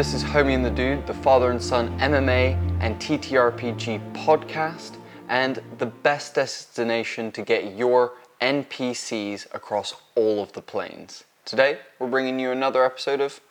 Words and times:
this 0.00 0.14
is 0.14 0.24
Homie 0.24 0.54
and 0.54 0.64
the 0.64 0.70
Dude, 0.70 1.06
the 1.06 1.12
father 1.12 1.50
and 1.50 1.62
son 1.62 1.90
MMA 1.98 2.56
and 2.80 2.98
TTRPG 2.98 4.14
podcast, 4.14 4.96
and 5.28 5.62
the 5.76 5.84
best 5.84 6.34
destination 6.34 7.30
to 7.32 7.42
get 7.42 7.76
your 7.76 8.14
NPCs 8.40 9.54
across 9.54 9.94
all 10.14 10.42
of 10.42 10.54
the 10.54 10.62
planes. 10.62 11.24
Today, 11.44 11.80
we're 11.98 12.08
bringing 12.08 12.40
you 12.40 12.50
another 12.50 12.82
episode 12.82 13.20
of 13.20 13.42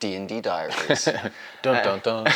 D&D 0.00 0.40
Diaries. 0.40 1.04
Dun 1.62 1.84
dun 1.84 1.98
dun. 1.98 2.26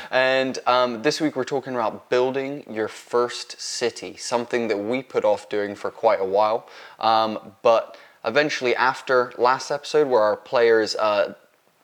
and 0.10 0.58
um, 0.66 1.02
this 1.02 1.20
week 1.20 1.36
we're 1.36 1.44
talking 1.44 1.76
about 1.76 2.10
building 2.10 2.64
your 2.68 2.88
first 2.88 3.60
city, 3.60 4.16
something 4.16 4.66
that 4.66 4.78
we 4.78 5.00
put 5.00 5.24
off 5.24 5.48
doing 5.48 5.76
for 5.76 5.92
quite 5.92 6.20
a 6.20 6.24
while. 6.24 6.68
Um, 6.98 7.54
but 7.62 7.96
eventually, 8.24 8.74
after 8.74 9.32
last 9.38 9.70
episode, 9.70 10.08
where 10.08 10.22
our 10.22 10.36
players 10.36 10.96
uh, 10.96 11.34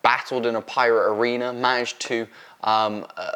battled 0.02 0.47
in 0.47 0.56
a 0.56 0.61
pirate 0.61 1.12
arena, 1.12 1.52
managed 1.52 2.01
to 2.01 2.27
um, 2.62 3.06
uh, 3.16 3.30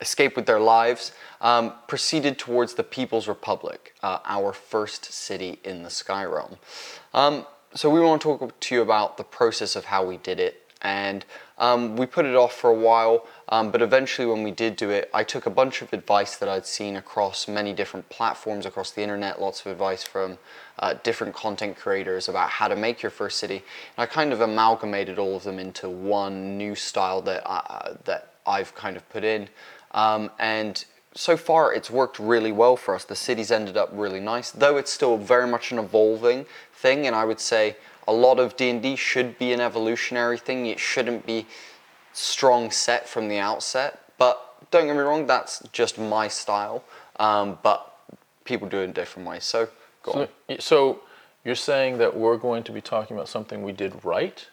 escape 0.00 0.36
with 0.36 0.46
their 0.46 0.60
lives, 0.60 1.12
um, 1.40 1.72
proceeded 1.86 2.38
towards 2.38 2.74
the 2.74 2.82
People's 2.82 3.28
Republic, 3.28 3.94
uh, 4.02 4.18
our 4.24 4.52
first 4.52 5.12
city 5.12 5.58
in 5.64 5.82
the 5.82 5.90
Sky 5.90 6.24
Realm. 6.24 6.56
Um, 7.14 7.46
so 7.74 7.90
we 7.90 8.00
want 8.00 8.22
to 8.22 8.38
talk 8.38 8.60
to 8.60 8.74
you 8.74 8.82
about 8.82 9.16
the 9.16 9.24
process 9.24 9.76
of 9.76 9.84
how 9.86 10.04
we 10.04 10.16
did 10.18 10.40
it 10.40 10.66
and 10.82 11.24
um, 11.58 11.96
we 11.96 12.06
put 12.06 12.26
it 12.26 12.34
off 12.34 12.54
for 12.54 12.70
a 12.70 12.74
while, 12.74 13.26
um, 13.48 13.70
but 13.70 13.80
eventually, 13.80 14.26
when 14.26 14.42
we 14.42 14.50
did 14.50 14.74
do 14.74 14.90
it, 14.90 15.08
I 15.14 15.22
took 15.22 15.46
a 15.46 15.50
bunch 15.50 15.80
of 15.80 15.92
advice 15.92 16.36
that 16.36 16.48
I'd 16.48 16.66
seen 16.66 16.96
across 16.96 17.46
many 17.46 17.72
different 17.72 18.08
platforms 18.08 18.66
across 18.66 18.90
the 18.90 19.02
internet, 19.02 19.40
lots 19.40 19.60
of 19.60 19.70
advice 19.70 20.02
from 20.02 20.38
uh, 20.80 20.94
different 21.04 21.34
content 21.34 21.76
creators 21.76 22.28
about 22.28 22.50
how 22.50 22.66
to 22.66 22.74
make 22.74 23.02
your 23.02 23.10
first 23.10 23.38
city. 23.38 23.56
And 23.56 23.62
I 23.98 24.06
kind 24.06 24.32
of 24.32 24.40
amalgamated 24.40 25.18
all 25.18 25.36
of 25.36 25.44
them 25.44 25.60
into 25.60 25.88
one 25.88 26.58
new 26.58 26.74
style 26.74 27.22
that, 27.22 27.48
I, 27.48 27.92
that 28.04 28.32
I've 28.46 28.74
kind 28.74 28.96
of 28.96 29.08
put 29.10 29.22
in. 29.22 29.48
Um, 29.92 30.30
and 30.40 30.84
so 31.14 31.36
far, 31.36 31.72
it's 31.72 31.90
worked 31.90 32.18
really 32.18 32.52
well 32.52 32.76
for 32.76 32.96
us. 32.96 33.04
The 33.04 33.16
city's 33.16 33.52
ended 33.52 33.76
up 33.76 33.90
really 33.92 34.20
nice, 34.20 34.50
though 34.50 34.76
it's 34.76 34.92
still 34.92 35.16
very 35.16 35.46
much 35.46 35.70
an 35.70 35.78
evolving 35.78 36.46
thing, 36.74 37.06
and 37.06 37.14
I 37.14 37.24
would 37.24 37.40
say 37.40 37.76
a 38.08 38.12
lot 38.12 38.38
of 38.38 38.56
D&D 38.56 38.96
should 38.96 39.38
be 39.38 39.52
an 39.52 39.60
evolutionary 39.60 40.38
thing. 40.38 40.66
It 40.66 40.78
shouldn't 40.78 41.26
be 41.26 41.46
strong 42.16 42.70
set 42.70 43.08
from 43.08 43.28
the 43.28 43.38
outset. 43.38 44.02
But 44.18 44.70
don't 44.70 44.86
get 44.86 44.94
me 44.94 45.00
wrong, 45.00 45.26
that's 45.26 45.62
just 45.72 45.98
my 45.98 46.28
style. 46.28 46.82
Um, 47.18 47.58
but 47.62 47.96
people 48.44 48.68
do 48.68 48.78
it 48.78 48.84
in 48.84 48.92
different 48.92 49.28
ways. 49.28 49.44
So 49.44 49.68
go 50.02 50.12
so, 50.12 50.28
on. 50.48 50.60
So 50.60 51.00
you're 51.44 51.54
saying 51.54 51.98
that 51.98 52.16
we're 52.16 52.36
going 52.36 52.62
to 52.64 52.72
be 52.72 52.80
talking 52.80 53.16
about 53.16 53.28
something 53.28 53.62
we 53.62 53.72
did 53.72 54.04
right? 54.04 54.46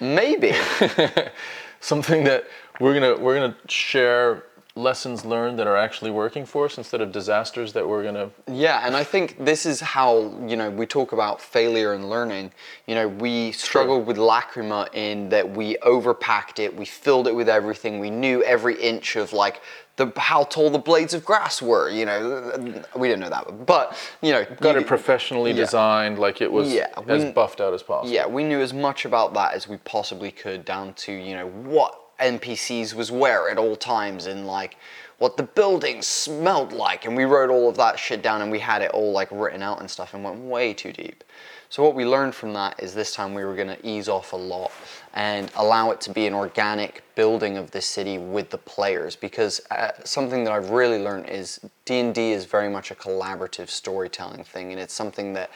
Maybe. 0.00 0.54
something 1.80 2.24
that 2.24 2.44
we're 2.78 2.94
gonna 2.94 3.16
we're 3.16 3.34
gonna 3.34 3.56
share 3.68 4.44
lessons 4.80 5.24
learned 5.24 5.58
that 5.58 5.66
are 5.66 5.76
actually 5.76 6.10
working 6.10 6.44
for 6.44 6.64
us 6.64 6.78
instead 6.78 7.00
of 7.00 7.12
disasters 7.12 7.72
that 7.72 7.86
we're 7.86 8.02
going 8.02 8.14
to 8.14 8.30
yeah 8.52 8.86
and 8.86 8.96
i 8.96 9.04
think 9.04 9.42
this 9.44 9.66
is 9.66 9.80
how 9.80 10.32
you 10.46 10.56
know 10.56 10.70
we 10.70 10.86
talk 10.86 11.12
about 11.12 11.40
failure 11.40 11.92
and 11.92 12.08
learning 12.08 12.50
you 12.86 12.94
know 12.94 13.06
we 13.06 13.52
struggled 13.52 14.06
with 14.06 14.16
lacrima 14.16 14.92
in 14.94 15.28
that 15.28 15.48
we 15.48 15.76
overpacked 15.82 16.58
it 16.58 16.74
we 16.74 16.84
filled 16.84 17.26
it 17.28 17.34
with 17.34 17.48
everything 17.48 18.00
we 18.00 18.10
knew 18.10 18.42
every 18.44 18.80
inch 18.80 19.16
of 19.16 19.32
like 19.32 19.60
the 19.96 20.10
how 20.16 20.44
tall 20.44 20.70
the 20.70 20.78
blades 20.78 21.12
of 21.12 21.24
grass 21.24 21.60
were 21.60 21.90
you 21.90 22.06
know 22.06 22.82
we 22.96 23.06
didn't 23.06 23.20
know 23.20 23.28
that 23.28 23.66
but 23.66 23.96
you 24.22 24.32
know 24.32 24.44
got 24.60 24.74
you, 24.74 24.80
it 24.80 24.86
professionally 24.86 25.50
yeah. 25.50 25.56
designed 25.56 26.18
like 26.18 26.40
it 26.40 26.50
was 26.50 26.72
yeah, 26.72 26.86
as 27.06 27.24
buffed 27.32 27.60
out 27.60 27.74
as 27.74 27.82
possible 27.82 28.12
yeah 28.12 28.26
we 28.26 28.42
knew 28.42 28.60
as 28.60 28.72
much 28.72 29.04
about 29.04 29.34
that 29.34 29.52
as 29.52 29.68
we 29.68 29.76
possibly 29.78 30.30
could 30.30 30.64
down 30.64 30.94
to 30.94 31.12
you 31.12 31.34
know 31.34 31.46
what 31.46 31.99
NPCs 32.20 32.94
was 32.94 33.10
where 33.10 33.50
at 33.50 33.58
all 33.58 33.76
times 33.76 34.26
and 34.26 34.46
like 34.46 34.76
what 35.18 35.36
the 35.36 35.42
buildings 35.42 36.06
smelled 36.06 36.72
like. 36.72 37.04
And 37.04 37.16
we 37.16 37.24
wrote 37.24 37.50
all 37.50 37.68
of 37.68 37.76
that 37.76 37.98
shit 37.98 38.22
down 38.22 38.40
and 38.40 38.50
we 38.50 38.58
had 38.58 38.80
it 38.80 38.90
all 38.92 39.12
like 39.12 39.28
written 39.30 39.62
out 39.62 39.80
and 39.80 39.90
stuff 39.90 40.14
and 40.14 40.24
went 40.24 40.38
way 40.40 40.72
too 40.72 40.92
deep. 40.92 41.24
So 41.68 41.84
what 41.84 41.94
we 41.94 42.04
learned 42.04 42.34
from 42.34 42.52
that 42.54 42.82
is 42.82 42.94
this 42.94 43.14
time 43.14 43.32
we 43.32 43.44
were 43.44 43.54
going 43.54 43.68
to 43.68 43.86
ease 43.86 44.08
off 44.08 44.32
a 44.32 44.36
lot 44.36 44.72
and 45.14 45.52
allow 45.56 45.90
it 45.90 46.00
to 46.02 46.12
be 46.12 46.26
an 46.26 46.34
organic 46.34 47.04
building 47.14 47.56
of 47.56 47.70
the 47.70 47.80
city 47.80 48.18
with 48.18 48.50
the 48.50 48.58
players. 48.58 49.14
Because 49.14 49.60
uh, 49.70 49.90
something 50.04 50.42
that 50.44 50.52
I've 50.52 50.70
really 50.70 50.98
learned 50.98 51.28
is 51.28 51.60
D&D 51.84 52.32
is 52.32 52.44
very 52.44 52.68
much 52.68 52.90
a 52.90 52.94
collaborative 52.94 53.68
storytelling 53.68 54.42
thing. 54.42 54.72
And 54.72 54.80
it's 54.80 54.94
something 54.94 55.32
that 55.34 55.50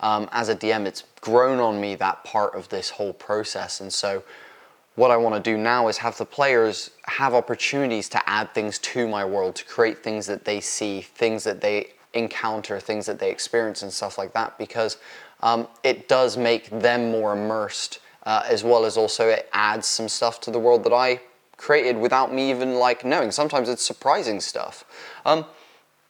um, 0.00 0.28
as 0.30 0.50
a 0.50 0.54
DM 0.54 0.86
it's 0.86 1.04
grown 1.20 1.58
on 1.58 1.80
me 1.80 1.94
that 1.96 2.22
part 2.22 2.54
of 2.54 2.68
this 2.68 2.90
whole 2.90 3.14
process. 3.14 3.80
And 3.80 3.92
so 3.92 4.22
what 4.96 5.10
I 5.10 5.16
want 5.16 5.34
to 5.34 5.50
do 5.50 5.56
now 5.56 5.88
is 5.88 5.98
have 5.98 6.16
the 6.16 6.24
players 6.24 6.90
have 7.04 7.34
opportunities 7.34 8.08
to 8.10 8.28
add 8.28 8.52
things 8.54 8.78
to 8.78 9.06
my 9.06 9.24
world, 9.24 9.54
to 9.56 9.64
create 9.64 10.02
things 10.02 10.26
that 10.26 10.44
they 10.44 10.60
see, 10.60 11.02
things 11.02 11.44
that 11.44 11.60
they 11.60 11.92
encounter, 12.14 12.80
things 12.80 13.06
that 13.06 13.18
they 13.18 13.30
experience, 13.30 13.82
and 13.82 13.92
stuff 13.92 14.16
like 14.16 14.32
that, 14.32 14.56
because 14.58 14.96
um, 15.42 15.68
it 15.84 16.08
does 16.08 16.36
make 16.36 16.70
them 16.70 17.10
more 17.10 17.34
immersed, 17.34 18.00
uh, 18.24 18.42
as 18.48 18.64
well 18.64 18.86
as 18.86 18.96
also 18.96 19.28
it 19.28 19.48
adds 19.52 19.86
some 19.86 20.08
stuff 20.08 20.40
to 20.40 20.50
the 20.50 20.58
world 20.58 20.82
that 20.84 20.94
I 20.94 21.20
created 21.58 21.96
without 21.96 22.32
me 22.32 22.50
even 22.50 22.76
like 22.76 23.04
knowing. 23.04 23.30
Sometimes 23.30 23.68
it's 23.68 23.84
surprising 23.84 24.40
stuff. 24.40 24.84
Um, 25.26 25.44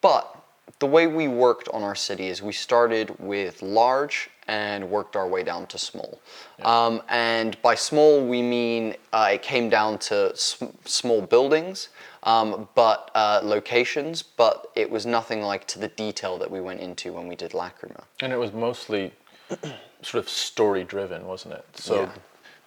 but 0.00 0.32
the 0.78 0.86
way 0.86 1.06
we 1.08 1.26
worked 1.26 1.68
on 1.70 1.82
our 1.82 1.94
city 1.94 2.28
is 2.28 2.40
we 2.40 2.52
started 2.52 3.18
with 3.18 3.62
large 3.62 4.30
and 4.48 4.88
worked 4.88 5.16
our 5.16 5.26
way 5.26 5.42
down 5.42 5.66
to 5.66 5.78
small. 5.78 6.20
Yeah. 6.58 6.86
Um, 6.86 7.02
and 7.08 7.60
by 7.62 7.74
small, 7.74 8.24
we 8.24 8.42
mean 8.42 8.94
uh, 9.12 9.30
it 9.32 9.42
came 9.42 9.68
down 9.68 9.98
to 9.98 10.36
sm- 10.36 10.66
small 10.84 11.22
buildings, 11.22 11.88
um, 12.22 12.68
but 12.74 13.10
uh, 13.14 13.40
locations, 13.42 14.22
but 14.22 14.70
it 14.74 14.88
was 14.88 15.04
nothing 15.06 15.42
like 15.42 15.66
to 15.68 15.78
the 15.78 15.88
detail 15.88 16.38
that 16.38 16.50
we 16.50 16.60
went 16.60 16.80
into 16.80 17.12
when 17.12 17.26
we 17.26 17.36
did 17.36 17.52
Lacrima. 17.52 18.04
And 18.20 18.32
it 18.32 18.36
was 18.36 18.52
mostly 18.52 19.12
sort 20.02 20.22
of 20.22 20.28
story 20.28 20.84
driven, 20.84 21.26
wasn't 21.26 21.54
it? 21.54 21.64
So 21.74 22.02
yeah. 22.02 22.10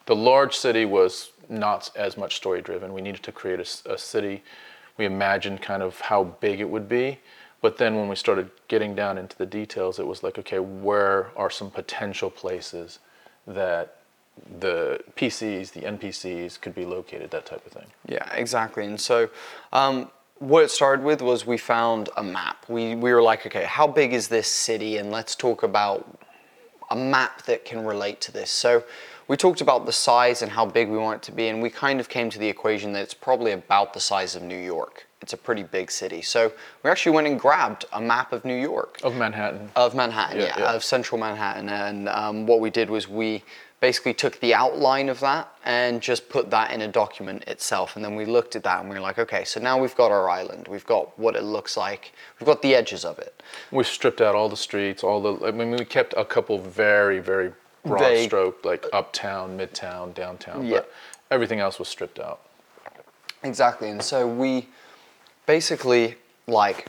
the 0.06 0.16
large 0.16 0.56
city 0.56 0.86
was 0.86 1.32
not 1.48 1.90
as 1.96 2.18
much 2.18 2.36
story 2.36 2.62
driven. 2.62 2.94
We 2.94 3.02
needed 3.02 3.24
to 3.24 3.32
create 3.32 3.60
a, 3.60 3.94
a 3.94 3.98
city. 3.98 4.44
We 4.98 5.06
imagined 5.06 5.62
kind 5.62 5.82
of 5.82 6.00
how 6.02 6.26
big 6.26 6.60
it 6.60 6.70
would 6.70 6.90
be 6.90 7.20
but 7.62 7.78
then 7.78 7.96
when 7.96 8.08
we 8.08 8.16
started 8.16 8.50
getting 8.68 8.96
down 8.96 9.18
into 9.18 9.38
the 9.38 9.46
details, 9.46 10.00
it 10.00 10.08
was 10.08 10.24
like, 10.24 10.38
okay, 10.40 10.60
where 10.60 11.32
are 11.36 11.50
some 11.50 11.70
potential 11.70 12.30
places 12.30 13.00
that 13.46 13.98
the 14.60 15.02
PCs, 15.18 15.74
the 15.74 15.82
NPCs 15.82 16.62
could 16.62 16.74
be 16.74 16.86
located, 16.86 17.32
that 17.32 17.46
type 17.46 17.66
of 17.66 17.72
thing. 17.72 17.88
Yeah, 18.08 18.32
exactly. 18.34 18.86
And 18.86 19.00
so 19.00 19.30
um, 19.74 20.10
what 20.38 20.64
it 20.64 20.72
started 20.72 21.04
with 21.04 21.22
was 21.22 21.46
we 21.46 21.58
found 21.58 22.10
a 22.16 22.24
map. 22.24 22.64
We, 22.70 22.96
we 22.96 23.12
were 23.12 23.22
like, 23.22 23.46
okay, 23.46 23.66
how 23.66 23.88
big 23.88 24.14
is 24.14 24.30
this 24.30 24.48
city? 24.48 24.98
And 24.98 25.12
let's 25.12 25.36
talk 25.36 25.64
about 25.64 26.26
a 26.90 26.96
map 26.96 27.44
that 27.44 27.66
can 27.66 27.86
relate 27.86 28.22
to 28.22 28.32
this. 28.32 28.50
So 28.50 28.84
we 29.28 29.36
talked 29.36 29.60
about 29.60 29.86
the 29.86 29.92
size 29.92 30.42
and 30.42 30.52
how 30.52 30.66
big 30.66 30.90
we 30.90 30.98
want 30.98 31.22
it 31.22 31.26
to 31.26 31.32
be, 31.34 31.50
and 31.50 31.62
we 31.62 31.70
kind 31.70 32.00
of 32.00 32.08
came 32.08 32.30
to 32.30 32.40
the 32.40 32.48
equation 32.48 32.94
that 32.94 33.04
it's 33.04 33.14
probably 33.14 33.52
about 33.52 33.94
the 33.94 34.00
size 34.00 34.36
of 34.36 34.42
New 34.42 34.58
York 34.58 35.06
it's 35.22 35.34
a 35.34 35.38
pretty 35.38 35.64
big 35.64 35.92
city. 35.92 36.22
So 36.22 36.52
we 36.84 36.90
actually 36.90 37.14
went 37.14 37.28
and 37.28 37.40
grabbed 37.40 37.86
a 37.94 38.02
map 38.02 38.32
of 38.32 38.46
New 38.46 38.56
York. 38.56 39.00
Of 39.04 39.16
Manhattan. 39.16 39.70
Of 39.76 39.94
Manhattan, 39.94 40.40
yeah, 40.40 40.46
yeah, 40.46 40.60
yeah. 40.60 40.74
of 40.74 40.84
central 40.84 41.20
Manhattan. 41.20 41.70
And 41.70 42.10
um, 42.10 42.46
what 42.46 42.60
we 42.62 42.70
did 42.70 42.90
was 42.90 43.08
we 43.10 43.44
basically 43.82 44.14
took 44.14 44.40
the 44.40 44.54
outline 44.54 45.08
of 45.08 45.20
that 45.22 45.50
and 45.64 46.02
just 46.02 46.28
put 46.30 46.50
that 46.52 46.72
in 46.72 46.82
a 46.82 46.88
document 46.88 47.44
itself. 47.46 47.96
And 47.96 48.04
then 48.04 48.16
we 48.16 48.26
looked 48.26 48.56
at 48.56 48.64
that 48.64 48.82
and 48.82 48.90
we 48.90 48.96
were 48.96 49.02
like, 49.02 49.20
okay, 49.20 49.44
so 49.44 49.60
now 49.60 49.80
we've 49.80 49.96
got 49.96 50.12
our 50.12 50.30
island. 50.30 50.68
We've 50.68 50.86
got 50.86 51.18
what 51.18 51.36
it 51.36 51.44
looks 51.44 51.78
like. 51.78 52.14
We've 52.40 52.46
got 52.46 52.62
the 52.62 52.76
edges 52.76 53.06
of 53.06 53.20
it. 53.20 53.42
We 53.72 53.84
stripped 53.84 54.22
out 54.22 54.36
all 54.36 54.50
the 54.50 54.58
streets, 54.58 55.04
all 55.04 55.22
the, 55.22 55.48
I 55.48 55.52
mean, 55.52 55.72
we 55.72 55.86
kept 55.86 56.14
a 56.18 56.26
couple 56.26 56.60
very, 56.60 57.20
very 57.20 57.54
broad 57.86 58.00
Vague. 58.00 58.30
stroke, 58.30 58.66
like 58.66 58.86
uptown, 58.92 59.58
midtown, 59.58 60.14
downtown. 60.14 60.66
Yeah. 60.66 60.78
But 60.78 60.94
everything 61.32 61.60
else 61.60 61.80
was 61.80 61.88
stripped 61.88 62.20
out. 62.20 62.42
Exactly. 63.44 63.90
And 63.90 64.04
so 64.04 64.28
we, 64.28 64.68
basically 65.50 66.14
like 66.46 66.86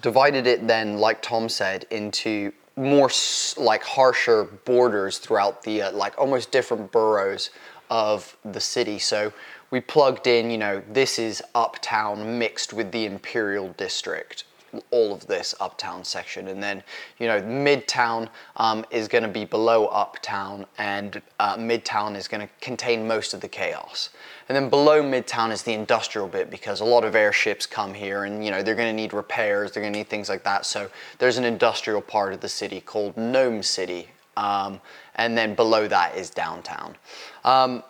divided 0.00 0.46
it 0.46 0.66
then, 0.66 0.96
like 0.96 1.20
Tom 1.20 1.50
said, 1.50 1.84
into 1.90 2.50
more 2.76 3.10
like 3.58 3.82
harsher 3.82 4.44
borders 4.64 5.18
throughout 5.18 5.62
the 5.62 5.82
uh, 5.82 5.92
like 5.92 6.18
almost 6.18 6.50
different 6.50 6.90
boroughs 6.90 7.50
of 7.90 8.38
the 8.42 8.58
city. 8.58 8.98
So 8.98 9.34
we 9.70 9.80
plugged 9.82 10.26
in, 10.26 10.50
you 10.50 10.56
know, 10.56 10.82
this 10.90 11.18
is 11.18 11.42
uptown 11.54 12.38
mixed 12.38 12.72
with 12.72 12.90
the 12.90 13.04
Imperial 13.04 13.68
District 13.76 14.44
all 14.90 15.12
of 15.12 15.26
this 15.26 15.54
uptown 15.60 16.04
section. 16.04 16.48
And 16.48 16.62
then, 16.62 16.82
you 17.18 17.26
know, 17.26 17.40
midtown 17.40 18.28
um, 18.56 18.84
is 18.90 19.08
going 19.08 19.24
to 19.24 19.28
be 19.28 19.44
below 19.44 19.86
uptown, 19.86 20.66
and 20.78 21.20
uh, 21.38 21.56
midtown 21.56 22.16
is 22.16 22.28
going 22.28 22.40
to 22.46 22.52
contain 22.60 23.06
most 23.06 23.34
of 23.34 23.40
the 23.40 23.48
chaos. 23.48 24.10
And 24.48 24.56
then 24.56 24.68
below 24.68 25.02
midtown 25.02 25.50
is 25.50 25.62
the 25.62 25.72
industrial 25.72 26.28
bit 26.28 26.50
because 26.50 26.80
a 26.80 26.84
lot 26.84 27.04
of 27.04 27.14
airships 27.14 27.66
come 27.66 27.94
here 27.94 28.24
and, 28.24 28.44
you 28.44 28.50
know, 28.50 28.62
they're 28.62 28.74
going 28.74 28.88
to 28.88 29.02
need 29.02 29.12
repairs, 29.12 29.72
they're 29.72 29.82
going 29.82 29.92
to 29.92 29.98
need 29.98 30.08
things 30.08 30.28
like 30.28 30.44
that. 30.44 30.66
So 30.66 30.90
there's 31.18 31.38
an 31.38 31.44
industrial 31.44 32.02
part 32.02 32.32
of 32.32 32.40
the 32.40 32.48
city 32.48 32.80
called 32.80 33.16
Gnome 33.16 33.62
City. 33.62 34.08
Um, 34.36 34.80
and 35.14 35.36
then 35.36 35.54
below 35.54 35.88
that 35.88 36.16
is 36.16 36.30
downtown. 36.30 36.96
Um, 37.44 37.82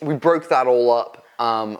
we 0.00 0.14
broke 0.14 0.48
that 0.48 0.66
all 0.66 0.90
up 0.92 1.24
um, 1.38 1.78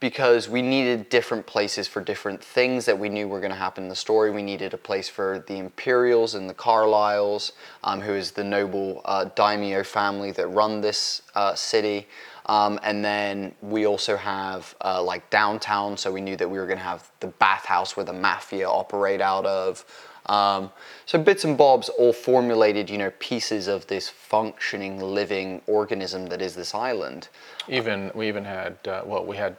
because 0.00 0.50
we 0.50 0.60
needed 0.60 1.08
different 1.08 1.46
places 1.46 1.88
for 1.88 2.02
different 2.02 2.44
things 2.44 2.84
that 2.84 2.98
we 2.98 3.08
knew 3.08 3.26
were 3.26 3.40
going 3.40 3.50
to 3.50 3.56
happen 3.56 3.84
in 3.84 3.88
the 3.88 3.96
story. 3.96 4.30
We 4.30 4.42
needed 4.42 4.74
a 4.74 4.78
place 4.78 5.08
for 5.08 5.42
the 5.46 5.56
Imperials 5.58 6.34
and 6.34 6.48
the 6.48 6.54
Carlyles, 6.54 7.52
um, 7.82 8.00
who 8.00 8.12
is 8.12 8.32
the 8.32 8.44
noble 8.44 9.00
uh, 9.06 9.24
daimyo 9.34 9.82
family 9.82 10.30
that 10.32 10.46
run 10.48 10.82
this 10.82 11.22
uh, 11.34 11.54
city. 11.54 12.06
Um, 12.46 12.78
and 12.82 13.02
then 13.04 13.54
we 13.62 13.86
also 13.86 14.16
have 14.16 14.74
uh, 14.84 15.02
like 15.02 15.28
downtown, 15.30 15.96
so 15.96 16.12
we 16.12 16.20
knew 16.20 16.36
that 16.36 16.48
we 16.48 16.58
were 16.58 16.66
going 16.66 16.78
to 16.78 16.84
have 16.84 17.10
the 17.20 17.26
bathhouse 17.26 17.96
where 17.96 18.04
the 18.04 18.12
mafia 18.12 18.68
operate 18.68 19.22
out 19.22 19.46
of. 19.46 19.84
Um, 20.26 20.70
so 21.06 21.18
bits 21.18 21.44
and 21.44 21.56
bobs 21.56 21.88
all 21.88 22.12
formulated, 22.12 22.90
you 22.90 22.98
know, 22.98 23.10
pieces 23.18 23.66
of 23.66 23.86
this 23.86 24.08
functioning, 24.10 25.00
living 25.00 25.62
organism 25.66 26.26
that 26.26 26.42
is 26.42 26.54
this 26.54 26.74
island. 26.74 27.28
Even 27.66 28.10
we 28.14 28.28
even 28.28 28.44
had 28.44 28.76
uh, 28.86 29.02
well, 29.06 29.24
we 29.24 29.36
had 29.36 29.56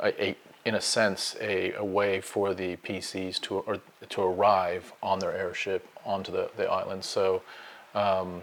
a, 0.00 0.24
a 0.24 0.36
in 0.64 0.74
a 0.74 0.80
sense 0.80 1.36
a, 1.40 1.72
a 1.74 1.84
way 1.84 2.20
for 2.20 2.54
the 2.54 2.76
PCs 2.76 3.40
to 3.42 3.58
or 3.58 3.80
to 4.08 4.22
arrive 4.22 4.92
on 5.02 5.18
their 5.18 5.32
airship 5.36 5.86
onto 6.04 6.32
the, 6.32 6.50
the 6.56 6.64
island. 6.64 7.04
So. 7.04 7.42
Um, 7.94 8.42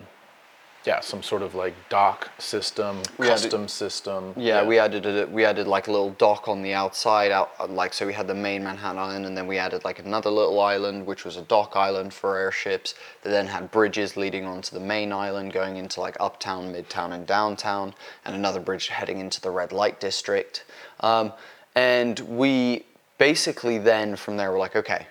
yeah, 0.84 1.00
some 1.00 1.22
sort 1.22 1.44
of 1.44 1.54
like 1.54 1.76
dock 1.90 2.32
system, 2.40 3.04
We 3.20 3.28
custom 3.28 3.68
system. 3.68 4.34
Yeah, 4.36 4.66
we 4.66 4.80
added 4.80 5.06
a, 5.06 5.28
we 5.28 5.46
added 5.46 5.68
like 5.68 5.88
a 5.88 5.92
little 5.92 6.10
dock 6.12 6.48
on 6.48 6.64
the 6.64 6.74
outside, 6.74 7.32
out 7.32 7.52
uh, 7.60 7.68
like 7.68 7.94
so 7.94 8.08
we 8.08 8.14
had 8.14 8.28
the 8.28 8.34
main 8.34 8.64
Manhattan 8.64 8.98
Island, 8.98 9.26
and 9.28 9.38
then 9.38 9.46
we 9.46 9.60
added 9.60 9.84
like 9.86 10.00
another 10.00 10.32
little 10.32 10.60
island, 10.60 11.06
which 11.06 11.24
was 11.24 11.38
a 11.38 11.44
dock 11.44 11.76
island 11.76 12.14
for 12.14 12.36
airships. 12.38 12.96
That 13.22 13.30
then 13.30 13.46
had 13.46 13.70
bridges 13.70 14.18
leading 14.18 14.46
onto 14.46 14.74
the 14.74 14.84
main 14.84 15.14
island, 15.14 15.54
going 15.54 15.78
into 15.78 16.02
like 16.02 16.18
uptown, 16.20 16.74
midtown, 16.74 17.12
and 17.12 17.28
downtown, 17.28 17.94
and 18.26 18.36
another 18.36 18.60
bridge 18.60 18.88
heading 18.88 19.20
into 19.20 19.40
the 19.40 19.52
red 19.52 19.72
light 19.72 20.00
district. 20.00 20.66
Um, 21.02 21.32
and 21.76 22.20
we 22.22 22.86
basically 23.20 23.78
then 23.78 24.16
from 24.16 24.36
there 24.38 24.52
were 24.52 24.58
like, 24.58 24.76
okay, 24.76 25.06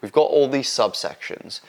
we've 0.00 0.12
got 0.12 0.30
all 0.30 0.48
these 0.48 0.68
subsections. 0.68 1.60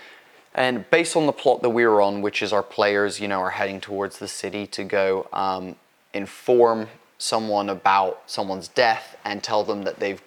And 0.56 0.90
based 0.90 1.16
on 1.16 1.26
the 1.26 1.32
plot 1.32 1.62
that 1.62 1.70
we 1.70 1.86
were 1.86 2.02
on, 2.02 2.22
which 2.22 2.42
is 2.42 2.52
our 2.52 2.64
players, 2.64 3.20
you 3.20 3.28
know, 3.28 3.40
are 3.40 3.52
heading 3.52 3.80
towards 3.80 4.20
the 4.20 4.28
city 4.28 4.66
to 4.68 4.84
go 4.84 5.28
um, 5.32 5.76
inform 6.14 6.88
someone 7.18 7.70
about 7.70 8.24
someone's 8.26 8.68
death 8.68 9.18
and 9.26 9.44
tell 9.44 9.64
them 9.64 9.84
that 9.84 10.00
they've 10.00 10.22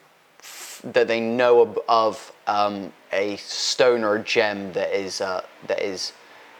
that 0.85 1.07
they 1.07 1.21
know 1.21 1.77
of, 1.89 2.33
um, 2.49 2.93
a 3.13 3.37
stone 3.37 4.03
or 4.03 4.17
a 4.17 4.23
gem 4.23 4.73
that 4.73 4.93
is 4.93 5.21
uh, 5.21 5.45
that 5.67 5.81
is 5.81 6.13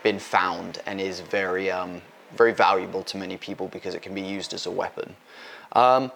been 0.03 0.19
found 0.19 0.81
and 0.87 1.01
is 1.01 1.21
very 1.21 1.71
um, 1.71 2.03
very 2.37 2.53
valuable 2.53 3.03
to 3.03 3.17
many 3.17 3.37
people 3.37 3.69
because 3.69 3.95
it 3.95 4.03
can 4.03 4.15
be 4.15 4.21
used 4.21 4.53
as 4.55 4.67
a 4.67 4.71
weapon. 4.71 5.17
Um, 5.73 6.13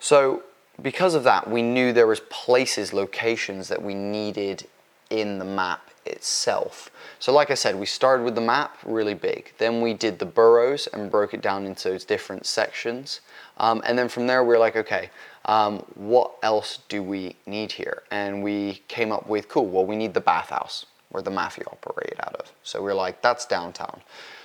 so 0.00 0.42
because 0.80 1.14
of 1.14 1.24
that, 1.24 1.48
we 1.50 1.62
knew 1.62 1.92
there 1.92 2.06
was 2.06 2.20
places, 2.30 2.92
locations 2.92 3.68
that 3.68 3.82
we 3.82 3.94
needed 3.94 4.66
in 5.10 5.38
the 5.38 5.44
map 5.44 5.87
itself. 6.08 6.90
So 7.18 7.32
like 7.32 7.50
I 7.50 7.54
said, 7.54 7.76
we 7.76 7.86
started 7.86 8.24
with 8.24 8.34
the 8.34 8.40
map 8.40 8.76
really 8.84 9.14
big. 9.14 9.52
Then 9.58 9.80
we 9.80 9.94
did 9.94 10.18
the 10.18 10.26
boroughs 10.26 10.88
and 10.92 11.10
broke 11.10 11.34
it 11.34 11.42
down 11.42 11.66
into 11.66 11.88
those 11.88 12.04
different 12.04 12.46
sections. 12.46 13.20
Um, 13.58 13.82
and 13.84 13.98
then 13.98 14.08
from 14.08 14.26
there, 14.26 14.42
we 14.42 14.48
were 14.48 14.58
like, 14.58 14.76
okay, 14.76 15.10
um, 15.44 15.78
what 15.94 16.32
else 16.42 16.80
do 16.88 17.02
we 17.02 17.36
need 17.46 17.72
here? 17.72 18.02
And 18.10 18.42
we 18.42 18.82
came 18.88 19.12
up 19.12 19.28
with, 19.28 19.48
cool, 19.48 19.66
well, 19.66 19.84
we 19.84 19.96
need 19.96 20.14
the 20.14 20.20
bathhouse 20.20 20.86
where 21.08 21.22
the 21.22 21.30
mafia 21.30 21.64
operate 21.72 22.14
out 22.20 22.34
of. 22.36 22.52
So 22.62 22.82
we 22.82 22.90
are 22.90 22.94
like, 22.94 23.22
that's 23.22 23.46
downtown. 23.46 24.02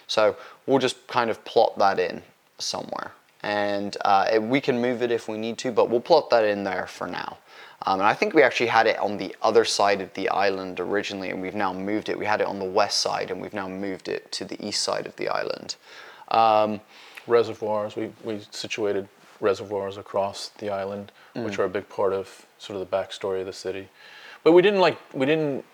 So 0.07 0.35
we'll 0.65 0.79
just 0.79 1.05
kind 1.07 1.29
of 1.29 1.43
plot 1.45 1.77
that 1.77 1.99
in 1.99 2.23
somewhere. 2.57 3.11
And 3.41 3.97
uh, 4.05 4.39
we 4.41 4.61
can 4.61 4.81
move 4.81 5.01
it 5.01 5.11
if 5.11 5.27
we 5.27 5.37
need 5.37 5.57
to, 5.59 5.71
but 5.71 5.89
we'll 5.89 5.99
plot 5.99 6.29
that 6.29 6.45
in 6.45 6.63
there 6.63 6.87
for 6.87 7.07
now. 7.07 7.37
Um, 7.85 7.99
and 7.99 8.07
I 8.07 8.13
think 8.13 8.33
we 8.33 8.43
actually 8.43 8.67
had 8.67 8.87
it 8.87 8.97
on 8.99 9.17
the 9.17 9.35
other 9.41 9.65
side 9.65 10.01
of 10.01 10.13
the 10.13 10.29
island 10.29 10.79
originally, 10.79 11.29
and 11.29 11.41
we've 11.41 11.55
now 11.55 11.73
moved 11.73 12.07
it. 12.07 12.17
We 12.17 12.25
had 12.25 12.39
it 12.39 12.47
on 12.47 12.59
the 12.59 12.65
west 12.65 12.99
side, 12.99 13.29
and 13.29 13.41
we've 13.41 13.53
now 13.53 13.67
moved 13.67 14.07
it 14.07 14.31
to 14.33 14.45
the 14.45 14.65
east 14.65 14.83
side 14.83 15.05
of 15.05 15.15
the 15.17 15.27
island. 15.27 15.75
Um, 16.29 16.79
reservoirs. 17.27 17.95
We, 17.95 18.11
we 18.23 18.41
situated 18.51 19.07
reservoirs 19.41 19.97
across 19.97 20.49
the 20.57 20.69
island, 20.69 21.11
mm. 21.35 21.43
which 21.43 21.59
are 21.59 21.65
a 21.65 21.69
big 21.69 21.87
part 21.89 22.13
of 22.13 22.45
sort 22.57 22.79
of 22.79 22.89
the 22.89 22.95
backstory 22.95 23.41
of 23.41 23.45
the 23.45 23.53
city. 23.53 23.89
But 24.43 24.53
we 24.53 24.61
didn't 24.61 24.79
like 24.79 24.97
we 25.13 25.25
didn't. 25.25 25.65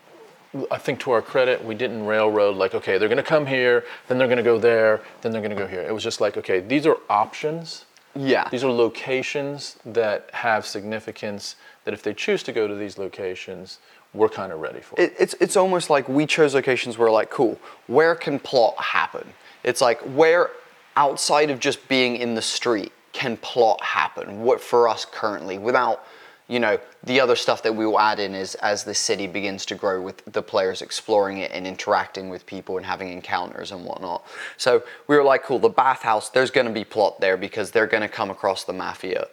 I 0.68 0.78
think 0.78 0.98
to 1.00 1.12
our 1.12 1.22
credit, 1.22 1.64
we 1.64 1.76
didn't 1.76 2.04
railroad 2.06 2.56
like 2.56 2.74
okay, 2.74 2.98
they're 2.98 3.08
going 3.08 3.18
to 3.18 3.22
come 3.22 3.46
here, 3.46 3.84
then 4.08 4.18
they're 4.18 4.26
going 4.26 4.38
to 4.38 4.42
go 4.42 4.58
there, 4.58 5.00
then 5.22 5.30
they're 5.32 5.40
going 5.40 5.56
to 5.56 5.56
go 5.56 5.66
here. 5.66 5.82
It 5.82 5.92
was 5.92 6.02
just 6.02 6.20
like 6.20 6.36
okay, 6.36 6.60
these 6.60 6.86
are 6.86 6.96
options. 7.08 7.84
Yeah. 8.14 8.48
These 8.50 8.64
are 8.64 8.72
locations 8.72 9.76
that 9.86 10.30
have 10.32 10.66
significance 10.66 11.56
that 11.84 11.94
if 11.94 12.02
they 12.02 12.12
choose 12.12 12.42
to 12.44 12.52
go 12.52 12.66
to 12.66 12.74
these 12.74 12.98
locations, 12.98 13.78
we're 14.12 14.28
kind 14.28 14.52
of 14.52 14.60
ready 14.60 14.80
for 14.80 15.00
it. 15.00 15.14
It's, 15.18 15.34
it's 15.40 15.56
almost 15.56 15.90
like 15.90 16.08
we 16.08 16.26
chose 16.26 16.54
locations 16.54 16.98
where, 16.98 17.10
like, 17.10 17.30
cool, 17.30 17.58
where 17.86 18.14
can 18.14 18.38
plot 18.40 18.74
happen? 18.82 19.26
It's 19.62 19.80
like, 19.80 20.00
where 20.00 20.50
outside 20.96 21.50
of 21.50 21.60
just 21.60 21.86
being 21.88 22.16
in 22.16 22.34
the 22.34 22.42
street 22.42 22.92
can 23.12 23.36
plot 23.36 23.80
happen? 23.82 24.42
What 24.42 24.60
for 24.60 24.88
us 24.88 25.04
currently, 25.04 25.58
without, 25.58 26.04
you 26.50 26.58
know, 26.58 26.78
the 27.04 27.20
other 27.20 27.36
stuff 27.36 27.62
that 27.62 27.74
we 27.74 27.86
will 27.86 28.00
add 28.00 28.18
in 28.18 28.34
is 28.34 28.56
as 28.56 28.82
the 28.82 28.94
city 28.94 29.28
begins 29.28 29.64
to 29.66 29.76
grow 29.76 30.02
with 30.02 30.24
the 30.24 30.42
players 30.42 30.82
exploring 30.82 31.38
it 31.38 31.52
and 31.52 31.64
interacting 31.64 32.28
with 32.28 32.44
people 32.44 32.76
and 32.76 32.84
having 32.84 33.08
encounters 33.12 33.70
and 33.70 33.84
whatnot. 33.84 34.26
So 34.56 34.82
we 35.06 35.16
were 35.16 35.22
like, 35.22 35.44
cool, 35.44 35.60
the 35.60 35.68
bathhouse, 35.68 36.28
there's 36.28 36.50
going 36.50 36.66
to 36.66 36.72
be 36.72 36.84
plot 36.84 37.20
there 37.20 37.36
because 37.36 37.70
they're 37.70 37.86
going 37.86 38.02
to 38.02 38.08
come 38.08 38.30
across 38.30 38.64
the 38.64 38.72
mafia 38.72 39.28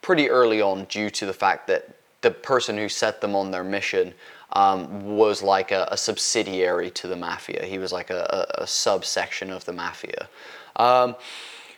pretty 0.00 0.30
early 0.30 0.62
on 0.62 0.84
due 0.84 1.10
to 1.10 1.26
the 1.26 1.32
fact 1.32 1.66
that 1.66 1.90
the 2.20 2.30
person 2.30 2.76
who 2.76 2.88
set 2.88 3.20
them 3.20 3.34
on 3.34 3.50
their 3.50 3.64
mission 3.64 4.14
um, 4.52 5.16
was 5.16 5.42
like 5.42 5.72
a, 5.72 5.88
a, 5.90 5.96
subsidiary 5.96 6.90
to 6.90 7.06
the 7.06 7.16
mafia. 7.16 7.64
He 7.64 7.78
was 7.78 7.92
like 7.92 8.10
a, 8.10 8.46
a, 8.58 8.62
a 8.62 8.66
subsection 8.66 9.50
of 9.50 9.64
the 9.64 9.72
mafia. 9.72 10.28
Um, 10.76 11.16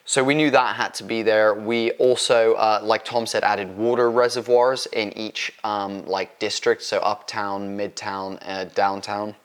so 0.04 0.24
we 0.24 0.34
knew 0.34 0.50
that 0.50 0.76
had 0.76 0.94
to 0.94 1.04
be 1.04 1.22
there. 1.22 1.54
We 1.54 1.92
also, 1.92 2.54
uh, 2.54 2.80
like 2.82 3.04
Tom 3.04 3.26
said, 3.26 3.44
added 3.44 3.76
water 3.76 4.10
reservoirs 4.10 4.86
in 4.86 5.16
each 5.16 5.52
um, 5.62 6.04
like 6.06 6.38
district, 6.38 6.82
so 6.82 6.98
uptown, 6.98 7.76
midtown, 7.76 8.38
uh, 8.42 8.64
downtown. 8.64 9.36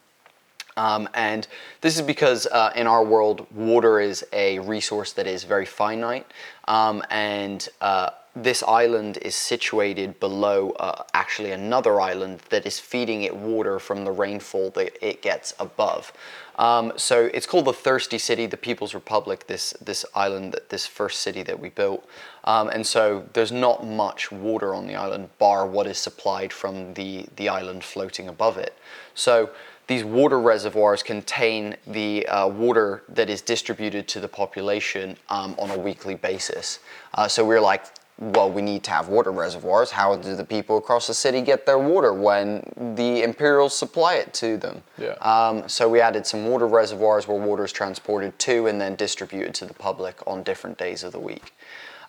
Um, 0.76 1.10
and 1.14 1.48
this 1.82 1.96
is 1.96 2.04
because 2.04 2.46
uh, 2.48 2.72
in 2.76 2.86
our 2.88 3.04
world, 3.04 3.48
water 3.52 4.00
is 4.00 4.26
a 4.32 4.60
resource 4.60 5.14
that 5.14 5.26
is 5.26 5.44
very 5.44 5.66
finite, 5.66 6.28
um, 6.68 7.04
and 7.10 7.68
uh, 7.82 8.12
this 8.44 8.64
island 8.64 9.18
is 9.22 9.36
situated 9.36 10.20
below 10.20 10.72
uh, 10.72 11.04
actually 11.14 11.52
another 11.52 12.00
island 12.00 12.40
that 12.50 12.66
is 12.66 12.80
feeding 12.80 13.24
it 13.24 13.36
water 13.36 13.80
from 13.80 14.06
the 14.06 14.12
rainfall 14.12 14.70
that 14.72 14.98
it 15.06 15.22
gets 15.22 15.54
above. 15.60 16.14
Um, 16.58 16.94
so 16.96 17.30
it's 17.34 17.46
called 17.46 17.66
the 17.66 17.74
Thirsty 17.74 18.18
City, 18.18 18.46
the 18.48 18.58
People's 18.58 18.94
Republic, 18.94 19.46
this, 19.48 19.74
this 19.82 20.06
island, 20.16 20.56
this 20.70 20.88
first 20.88 21.22
city 21.22 21.44
that 21.44 21.60
we 21.60 21.70
built. 21.70 22.08
Um, 22.46 22.70
and 22.70 22.86
so 22.86 23.26
there's 23.34 23.52
not 23.52 23.86
much 23.86 24.32
water 24.32 24.74
on 24.74 24.88
the 24.88 24.96
island, 24.96 25.30
bar 25.38 25.68
what 25.68 25.86
is 25.86 25.98
supplied 25.98 26.52
from 26.52 26.94
the, 26.96 27.28
the 27.36 27.50
island 27.50 27.84
floating 27.84 28.28
above 28.28 28.58
it. 28.58 28.76
So 29.14 29.52
these 29.88 30.04
water 30.04 30.40
reservoirs 30.40 31.04
contain 31.04 31.78
the 31.86 32.28
uh, 32.28 32.48
water 32.48 33.04
that 33.10 33.30
is 33.30 33.42
distributed 33.42 34.08
to 34.10 34.20
the 34.20 34.28
population 34.28 35.16
um, 35.30 35.56
on 35.58 35.70
a 35.72 35.78
weekly 35.78 36.16
basis. 36.16 36.80
Uh, 37.14 37.28
so 37.28 37.46
we're 37.46 37.62
like, 37.62 37.86
well, 38.20 38.52
we 38.52 38.64
need 38.64 38.84
to 38.84 38.92
have 38.92 39.10
water 39.10 39.32
reservoirs. 39.32 39.92
How 39.92 40.16
do 40.16 40.36
the 40.36 40.44
people 40.44 40.78
across 40.78 41.06
the 41.08 41.14
city 41.14 41.42
get 41.42 41.66
their 41.66 41.78
water 41.78 42.14
when 42.14 42.64
the 42.96 43.22
Imperials 43.22 43.78
supply 43.78 44.16
it 44.16 44.34
to 44.36 44.58
them? 44.58 44.82
Yeah. 44.98 45.12
Um, 45.22 45.70
so 45.70 45.88
we 45.88 46.02
added 46.02 46.26
some 46.26 46.48
water 46.48 46.68
reservoirs 46.68 47.28
where 47.28 47.40
water 47.40 47.66
is 47.66 47.72
transported 47.72 48.38
to 48.40 48.68
and 48.68 48.82
then 48.82 48.96
distributed 48.96 49.54
to 49.56 49.66
the 49.66 49.74
public 49.74 50.16
on 50.26 50.42
different 50.42 50.78
days 50.78 51.04
of 51.04 51.12
the 51.12 51.20
week. 51.20 51.54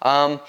Um, 0.01 0.41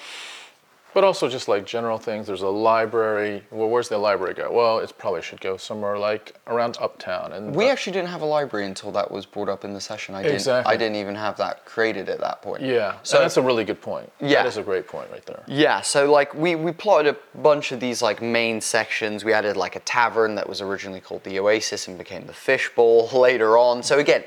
but 0.94 1.04
also 1.04 1.28
just 1.30 1.48
like 1.48 1.66
general 1.66 1.98
things. 1.98 2.28
There's 2.28 2.42
a 2.42 2.48
library. 2.48 3.44
Well, 3.52 3.70
where's 3.70 3.90
the 3.90 3.98
library 3.98 4.34
go? 4.34 4.52
Well, 4.52 4.80
it 4.80 4.94
probably 4.98 5.22
should 5.22 5.42
go 5.42 5.58
somewhere 5.58 5.98
like 5.98 6.36
around 6.48 6.78
uptown. 6.82 7.34
And 7.34 7.56
we 7.56 7.70
actually 7.70 7.94
didn't 7.94 8.10
have 8.10 8.22
a 8.22 8.26
library 8.26 8.66
until 8.66 8.92
that 8.92 9.10
was 9.10 9.26
brought 9.26 9.50
up 9.50 9.64
in 9.64 9.74
the 9.74 9.82
session. 9.82 10.16
I 10.16 10.24
didn't. 10.24 10.36
Exactly. 10.36 10.74
I 10.74 10.78
didn't 10.78 10.96
even 10.98 11.16
have 11.16 11.38
that 11.38 11.66
created 11.66 12.10
at 12.10 12.20
that 12.20 12.42
point. 12.42 12.64
Yeah. 12.64 12.98
So 13.04 13.20
that's 13.20 13.38
a 13.38 13.42
really 13.42 13.66
good 13.66 13.82
point. 13.82 14.12
Yeah. 14.20 14.44
That 14.44 14.48
is 14.48 14.58
a 14.58 14.64
great 14.64 14.88
point 14.88 15.10
right 15.12 15.26
there. 15.26 15.44
Yeah. 15.48 15.82
So 15.82 16.12
like 16.12 16.34
we 16.34 16.56
we 16.56 16.72
plotted 16.72 17.16
a 17.16 17.38
bunch 17.38 17.72
of 17.72 17.80
these 17.80 18.02
like 18.02 18.22
main 18.22 18.62
sections. 18.62 19.24
We 19.24 19.34
added 19.34 19.58
like 19.58 19.76
a 19.76 19.82
tavern 19.82 20.36
that 20.36 20.48
was 20.48 20.62
originally 20.62 21.02
called 21.02 21.24
the 21.24 21.40
Oasis 21.40 21.88
and 21.88 21.98
became 21.98 22.26
the 22.26 22.34
Fishbowl 22.34 23.10
later 23.14 23.58
on. 23.58 23.84
So 23.84 24.00
again, 24.00 24.24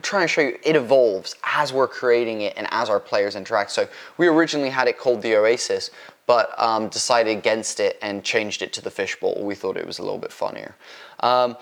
trying 0.00 0.24
to 0.24 0.28
show 0.28 0.40
you 0.40 0.58
it 0.62 0.76
evolves 0.76 1.36
as 1.44 1.72
we're 1.72 1.88
creating 1.88 2.42
it 2.42 2.54
and 2.56 2.66
as 2.70 2.88
our 2.90 3.00
players 3.00 3.36
interact. 3.36 3.70
So 3.70 3.88
we 4.18 4.26
originally 4.26 4.70
had 4.70 4.88
it 4.88 4.98
called 4.98 5.22
the 5.22 5.36
Oasis, 5.36 5.90
but 6.26 6.54
um, 6.60 6.88
decided 6.88 7.36
against 7.36 7.80
it 7.80 7.98
and 8.02 8.24
changed 8.24 8.62
it 8.62 8.72
to 8.74 8.80
the 8.80 8.90
Fishbowl. 8.90 9.42
We 9.44 9.54
thought 9.54 9.76
it 9.76 9.86
was 9.86 9.98
a 9.98 10.02
little 10.02 10.18
bit 10.18 10.32
funnier. 10.32 10.74
Um, 11.20 11.56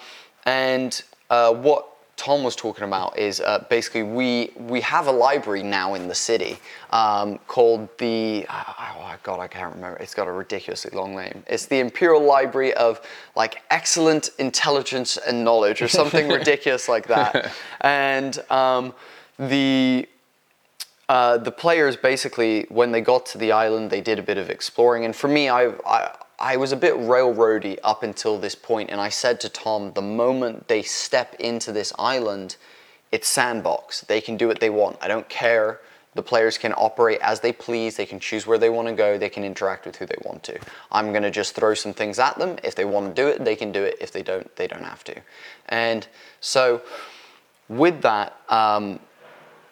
and 0.44 1.02
uh, 1.28 1.52
what 1.52 1.89
Tom 2.20 2.42
was 2.42 2.54
talking 2.54 2.84
about 2.84 3.18
is 3.18 3.40
uh, 3.40 3.64
basically 3.70 4.02
we 4.02 4.50
we 4.58 4.82
have 4.82 5.06
a 5.06 5.10
library 5.10 5.62
now 5.62 5.94
in 5.94 6.06
the 6.06 6.14
city 6.14 6.58
um, 6.90 7.38
called 7.46 7.88
the 7.96 8.44
oh 8.50 9.16
god 9.22 9.40
I 9.40 9.48
can't 9.48 9.74
remember. 9.74 9.96
It's 9.96 10.12
got 10.12 10.28
a 10.28 10.32
ridiculously 10.32 10.90
long 10.94 11.16
name. 11.16 11.42
It's 11.46 11.64
the 11.64 11.78
Imperial 11.78 12.22
Library 12.22 12.74
of 12.74 13.00
like 13.36 13.62
excellent 13.70 14.28
intelligence 14.38 15.16
and 15.16 15.42
knowledge 15.42 15.80
or 15.80 15.88
something 15.88 16.28
ridiculous 16.40 16.90
like 16.90 17.06
that. 17.06 17.52
And 17.80 18.38
um, 18.50 18.92
the 19.38 20.06
uh, 21.08 21.38
the 21.38 21.50
players 21.50 21.96
basically 21.96 22.66
when 22.68 22.92
they 22.92 23.00
got 23.00 23.24
to 23.32 23.38
the 23.38 23.50
island 23.50 23.90
they 23.90 24.02
did 24.02 24.18
a 24.18 24.22
bit 24.22 24.36
of 24.36 24.50
exploring. 24.50 25.06
And 25.06 25.16
for 25.16 25.28
me 25.28 25.48
I, 25.48 25.68
I 25.86 26.14
I 26.40 26.56
was 26.56 26.73
a 26.73 26.76
bit 26.76 26.94
railroady 26.94 27.78
up 27.85 28.02
until 28.02 28.38
this 28.38 28.54
point, 28.54 28.90
and 28.90 28.99
I 29.00 29.11
said 29.11 29.40
to 29.40 29.50
Tom, 29.50 29.92
the 29.92 30.02
moment 30.02 30.68
they 30.68 30.82
step 30.82 31.35
into 31.38 31.70
this 31.70 31.92
island, 31.99 32.56
it's 33.12 33.28
sandbox. 33.28 34.00
They 34.00 34.23
can 34.23 34.38
do 34.38 34.49
what 34.49 34.59
they 34.59 34.70
want. 34.70 34.97
I 35.02 35.09
don't 35.09 35.28
care. 35.28 35.80
The 36.14 36.23
players 36.23 36.56
can 36.56 36.73
operate 36.73 37.18
as 37.20 37.40
they 37.40 37.52
please. 37.52 37.97
They 37.97 38.06
can 38.06 38.18
choose 38.18 38.47
where 38.47 38.59
they 38.59 38.70
want 38.70 38.88
to 38.88 38.94
go. 38.94 39.18
They 39.18 39.28
can 39.28 39.44
interact 39.44 39.85
with 39.85 39.97
who 39.97 40.06
they 40.06 40.16
want 40.25 40.42
to. 40.44 40.59
I'm 40.90 41.11
going 41.11 41.23
to 41.23 41.30
just 41.30 41.54
throw 41.54 41.75
some 41.75 41.92
things 41.92 42.18
at 42.18 42.38
them. 42.38 42.56
If 42.64 42.75
they 42.75 42.87
want 42.87 43.14
to 43.14 43.23
do 43.23 43.28
it, 43.28 43.44
they 43.44 43.54
can 43.54 43.70
do 43.70 43.85
it. 43.85 43.99
If 44.00 44.11
they 44.11 44.23
don't, 44.23 44.54
they 44.56 44.66
don't 44.66 44.82
have 44.82 45.04
to. 45.04 45.20
And 45.68 46.09
so, 46.40 46.80
with 47.68 48.00
that, 48.02 48.40
um, 48.49 48.99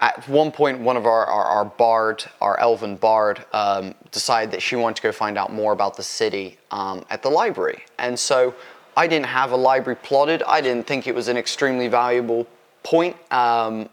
at 0.00 0.28
one 0.28 0.52
point, 0.52 0.78
one 0.80 0.96
of 0.96 1.06
our, 1.06 1.26
our, 1.26 1.44
our 1.44 1.64
bard, 1.64 2.24
our 2.40 2.58
elven 2.60 2.96
bard, 2.96 3.44
um, 3.52 3.94
decided 4.12 4.52
that 4.52 4.62
she 4.62 4.76
wanted 4.76 4.96
to 4.96 5.02
go 5.02 5.12
find 5.12 5.36
out 5.36 5.52
more 5.52 5.72
about 5.72 5.96
the 5.96 6.02
city 6.02 6.58
um, 6.70 7.04
at 7.10 7.22
the 7.22 7.28
library. 7.28 7.82
And 7.98 8.18
so 8.18 8.54
I 8.96 9.06
didn't 9.06 9.26
have 9.26 9.52
a 9.52 9.56
library 9.56 9.98
plotted. 10.02 10.42
I 10.44 10.60
didn't 10.60 10.86
think 10.86 11.06
it 11.06 11.14
was 11.14 11.28
an 11.28 11.36
extremely 11.36 11.88
valuable 11.88 12.46
point. 12.82 13.16
Um, 13.32 13.88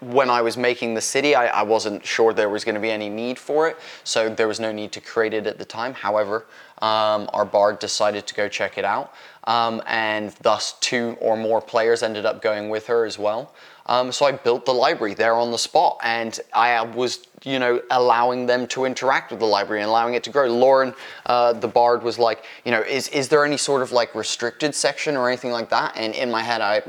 when 0.00 0.28
I 0.28 0.42
was 0.42 0.56
making 0.56 0.94
the 0.94 1.00
city, 1.00 1.34
I, 1.34 1.46
I 1.46 1.62
wasn't 1.62 2.04
sure 2.04 2.32
there 2.34 2.50
was 2.50 2.64
going 2.64 2.74
to 2.74 2.80
be 2.80 2.90
any 2.90 3.08
need 3.08 3.38
for 3.38 3.68
it, 3.68 3.78
so 4.02 4.28
there 4.28 4.48
was 4.48 4.60
no 4.60 4.70
need 4.70 4.92
to 4.92 5.00
create 5.00 5.32
it 5.32 5.46
at 5.46 5.58
the 5.58 5.64
time. 5.64 5.94
However, 5.94 6.46
um, 6.82 7.30
our 7.32 7.44
bard 7.44 7.78
decided 7.78 8.26
to 8.26 8.34
go 8.34 8.48
check 8.48 8.76
it 8.76 8.84
out, 8.84 9.14
um, 9.44 9.82
and 9.86 10.32
thus 10.42 10.74
two 10.80 11.16
or 11.20 11.36
more 11.36 11.60
players 11.60 12.02
ended 12.02 12.26
up 12.26 12.42
going 12.42 12.68
with 12.68 12.86
her 12.86 13.04
as 13.04 13.18
well. 13.18 13.54
Um, 13.86 14.12
so 14.12 14.26
I 14.26 14.32
built 14.32 14.64
the 14.64 14.72
library 14.72 15.14
there 15.14 15.34
on 15.34 15.50
the 15.50 15.58
spot, 15.58 15.98
and 16.02 16.38
I 16.54 16.82
was, 16.82 17.26
you 17.44 17.58
know, 17.58 17.82
allowing 17.90 18.46
them 18.46 18.66
to 18.68 18.86
interact 18.86 19.30
with 19.30 19.40
the 19.40 19.46
library 19.46 19.82
and 19.82 19.90
allowing 19.90 20.14
it 20.14 20.24
to 20.24 20.30
grow. 20.30 20.46
Lauren, 20.46 20.94
uh, 21.26 21.52
the 21.52 21.68
bard, 21.68 22.02
was 22.02 22.18
like, 22.18 22.44
you 22.64 22.72
know, 22.72 22.80
is 22.80 23.08
is 23.08 23.28
there 23.28 23.44
any 23.44 23.58
sort 23.58 23.82
of 23.82 23.92
like 23.92 24.14
restricted 24.14 24.74
section 24.74 25.16
or 25.16 25.28
anything 25.28 25.50
like 25.50 25.68
that? 25.68 25.96
And 25.96 26.14
in 26.14 26.30
my 26.30 26.42
head, 26.42 26.60
I, 26.60 26.82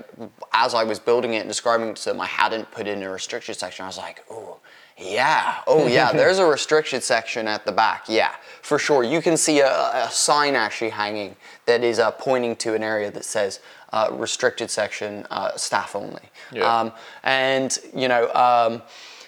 as 0.54 0.74
I 0.74 0.84
was 0.86 1.00
building 1.00 1.34
it 1.34 1.40
and 1.40 1.50
describing 1.50 1.90
it 1.90 1.98
to 1.98 2.10
them, 2.12 2.22
I 2.22 2.28
hadn't 2.28 2.72
put 2.72 2.88
in 2.88 3.04
a 3.04 3.10
restricted 3.10 3.58
section. 3.58 3.84
I 3.84 3.88
was 3.88 3.98
like, 3.98 4.24
oh. 4.30 4.55
Yeah. 4.98 5.62
Oh, 5.68 5.88
yeah. 5.88 6.12
There's 6.14 6.40
a 6.40 6.46
restricted 6.46 7.04
section 7.04 7.48
at 7.48 7.66
the 7.66 7.72
back. 7.72 8.06
Yeah, 8.08 8.34
for 8.62 8.80
sure. 8.80 9.04
You 9.04 9.22
can 9.22 9.38
see 9.38 9.60
a, 9.60 9.68
a 9.68 10.10
sign 10.12 10.56
actually 10.56 10.92
hanging 10.92 11.36
that 11.66 11.84
is 11.84 12.00
uh, 12.00 12.12
pointing 12.12 12.56
to 12.58 12.74
an 12.74 12.84
area 12.84 13.12
that 13.12 13.26
says 13.26 13.60
uh, 13.92 14.10
restricted 14.12 14.70
section, 14.70 15.26
uh, 15.32 15.56
staff 15.58 15.96
only. 15.96 16.24
Yeah. 16.52 16.80
Um, 16.80 16.92
and, 17.24 17.78
you 17.94 18.08
know, 18.08 18.32
um, 18.34 18.82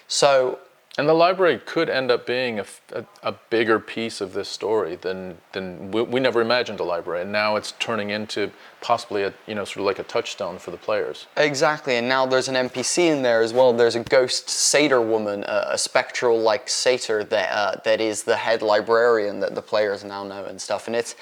so. 0.06 0.58
And 0.98 1.08
the 1.08 1.14
library 1.14 1.60
could 1.64 1.88
end 1.88 2.10
up 2.10 2.26
being 2.26 2.58
a, 2.58 2.64
a, 2.92 3.04
a 3.22 3.32
bigger 3.50 3.78
piece 3.78 4.20
of 4.20 4.32
this 4.32 4.48
story 4.48 4.96
than, 4.96 5.38
than 5.52 5.92
we, 5.92 6.02
we, 6.02 6.18
never 6.18 6.40
imagined 6.40 6.80
a 6.80 6.82
library. 6.82 7.22
And 7.22 7.30
now 7.30 7.54
it's 7.54 7.70
turning 7.78 8.10
into 8.10 8.50
possibly 8.80 9.22
a, 9.22 9.32
you 9.46 9.54
know, 9.54 9.64
sort 9.64 9.78
of 9.78 9.84
like 9.84 10.00
a 10.00 10.02
touchstone 10.02 10.58
for 10.58 10.72
the 10.72 10.76
players. 10.76 11.28
Exactly. 11.36 11.94
And 11.94 12.08
now 12.08 12.26
there's 12.26 12.48
an 12.48 12.56
NPC 12.56 13.12
in 13.12 13.22
there 13.22 13.42
as 13.42 13.52
well. 13.52 13.72
There's 13.72 13.94
a 13.94 14.02
ghost 14.02 14.50
satyr 14.50 15.00
woman, 15.00 15.44
a, 15.44 15.68
a 15.70 15.78
spectral 15.78 16.36
like 16.40 16.68
satyr 16.68 17.22
that, 17.22 17.50
uh, 17.52 17.80
that 17.84 18.00
is 18.00 18.24
the 18.24 18.36
head 18.36 18.60
librarian 18.60 19.38
that 19.38 19.54
the 19.54 19.62
players 19.62 20.02
now 20.02 20.24
know 20.24 20.46
and 20.46 20.60
stuff. 20.60 20.88
And 20.88 20.96
it's, 20.96 21.14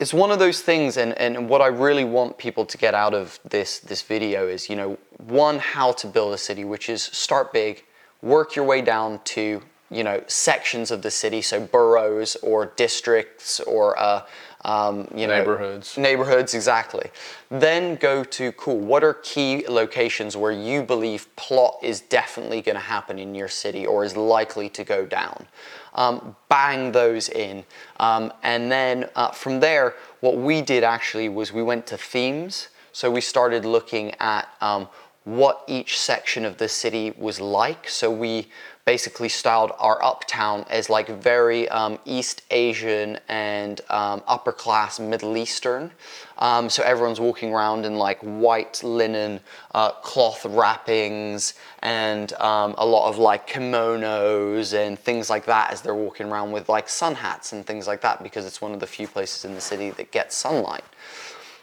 it's 0.00 0.12
one 0.12 0.30
of 0.30 0.38
those 0.38 0.60
things 0.60 0.98
and, 0.98 1.16
and 1.16 1.48
what 1.48 1.62
I 1.62 1.68
really 1.68 2.04
want 2.04 2.36
people 2.36 2.66
to 2.66 2.76
get 2.76 2.92
out 2.92 3.14
of 3.14 3.40
this 3.48 3.78
this 3.78 4.02
video 4.02 4.48
is, 4.48 4.68
you 4.68 4.76
know, 4.76 4.98
one, 5.16 5.58
how 5.60 5.92
to 5.92 6.06
build 6.06 6.34
a 6.34 6.38
city, 6.38 6.64
which 6.64 6.90
is 6.90 7.02
start 7.02 7.54
big, 7.54 7.84
work 8.22 8.56
your 8.56 8.64
way 8.64 8.80
down 8.80 9.20
to, 9.24 9.60
you 9.90 10.04
know, 10.04 10.22
sections 10.26 10.90
of 10.90 11.02
the 11.02 11.10
city, 11.10 11.42
so 11.42 11.60
boroughs 11.60 12.36
or 12.36 12.66
districts 12.76 13.60
or 13.60 13.98
uh, 13.98 14.22
um, 14.64 15.08
you 15.14 15.26
know, 15.26 15.38
neighborhoods. 15.38 15.98
Neighborhoods, 15.98 16.54
exactly. 16.54 17.10
Then 17.50 17.96
go 17.96 18.22
to 18.22 18.52
cool. 18.52 18.78
What 18.78 19.02
are 19.02 19.14
key 19.14 19.66
locations 19.68 20.36
where 20.36 20.52
you 20.52 20.82
believe 20.82 21.34
plot 21.36 21.78
is 21.82 22.00
definitely 22.00 22.62
going 22.62 22.76
to 22.76 22.80
happen 22.80 23.18
in 23.18 23.34
your 23.34 23.48
city 23.48 23.84
or 23.84 24.04
is 24.04 24.16
likely 24.16 24.68
to 24.70 24.84
go 24.84 25.04
down? 25.04 25.46
um, 25.94 26.36
bang 26.48 26.92
those 26.92 27.28
in. 27.28 27.64
Um, 27.98 28.32
and 28.42 28.70
then 28.70 29.08
uh, 29.14 29.30
from 29.30 29.60
there, 29.60 29.94
what 30.20 30.36
we 30.36 30.62
did 30.62 30.84
actually 30.84 31.28
was 31.28 31.52
we 31.52 31.62
went 31.62 31.86
to 31.88 31.96
themes. 31.96 32.68
So 32.92 33.10
we 33.10 33.20
started 33.20 33.64
looking 33.64 34.14
at 34.20 34.48
um, 34.60 34.88
what 35.24 35.64
each 35.68 35.98
section 35.98 36.44
of 36.44 36.58
the 36.58 36.68
city 36.68 37.14
was 37.16 37.40
like. 37.40 37.88
So 37.88 38.10
we 38.10 38.48
basically 38.84 39.28
styled 39.28 39.70
our 39.78 40.02
uptown 40.02 40.64
as 40.68 40.90
like 40.90 41.08
very 41.08 41.68
um, 41.68 41.98
East 42.04 42.42
Asian 42.50 43.16
and 43.28 43.80
um, 43.90 44.22
upper 44.26 44.50
class 44.50 44.98
Middle 44.98 45.36
Eastern. 45.36 45.92
Um, 46.38 46.68
so 46.68 46.82
everyone's 46.82 47.20
walking 47.20 47.54
around 47.54 47.86
in 47.86 47.94
like 47.94 48.18
white 48.20 48.82
linen 48.82 49.38
uh, 49.72 49.92
cloth 49.92 50.44
wrappings 50.44 51.54
and 51.82 52.32
um, 52.34 52.74
a 52.78 52.84
lot 52.84 53.08
of 53.08 53.18
like 53.18 53.48
kimonos 53.48 54.74
and 54.74 54.98
things 54.98 55.30
like 55.30 55.44
that 55.44 55.72
as 55.72 55.82
they're 55.82 55.94
walking 55.94 56.26
around 56.26 56.50
with 56.50 56.68
like 56.68 56.88
sun 56.88 57.14
hats 57.14 57.52
and 57.52 57.64
things 57.64 57.86
like 57.86 58.00
that 58.00 58.20
because 58.24 58.44
it's 58.44 58.60
one 58.60 58.72
of 58.72 58.80
the 58.80 58.86
few 58.86 59.06
places 59.06 59.44
in 59.44 59.54
the 59.54 59.60
city 59.60 59.90
that 59.90 60.10
gets 60.10 60.34
sunlight. 60.34 60.84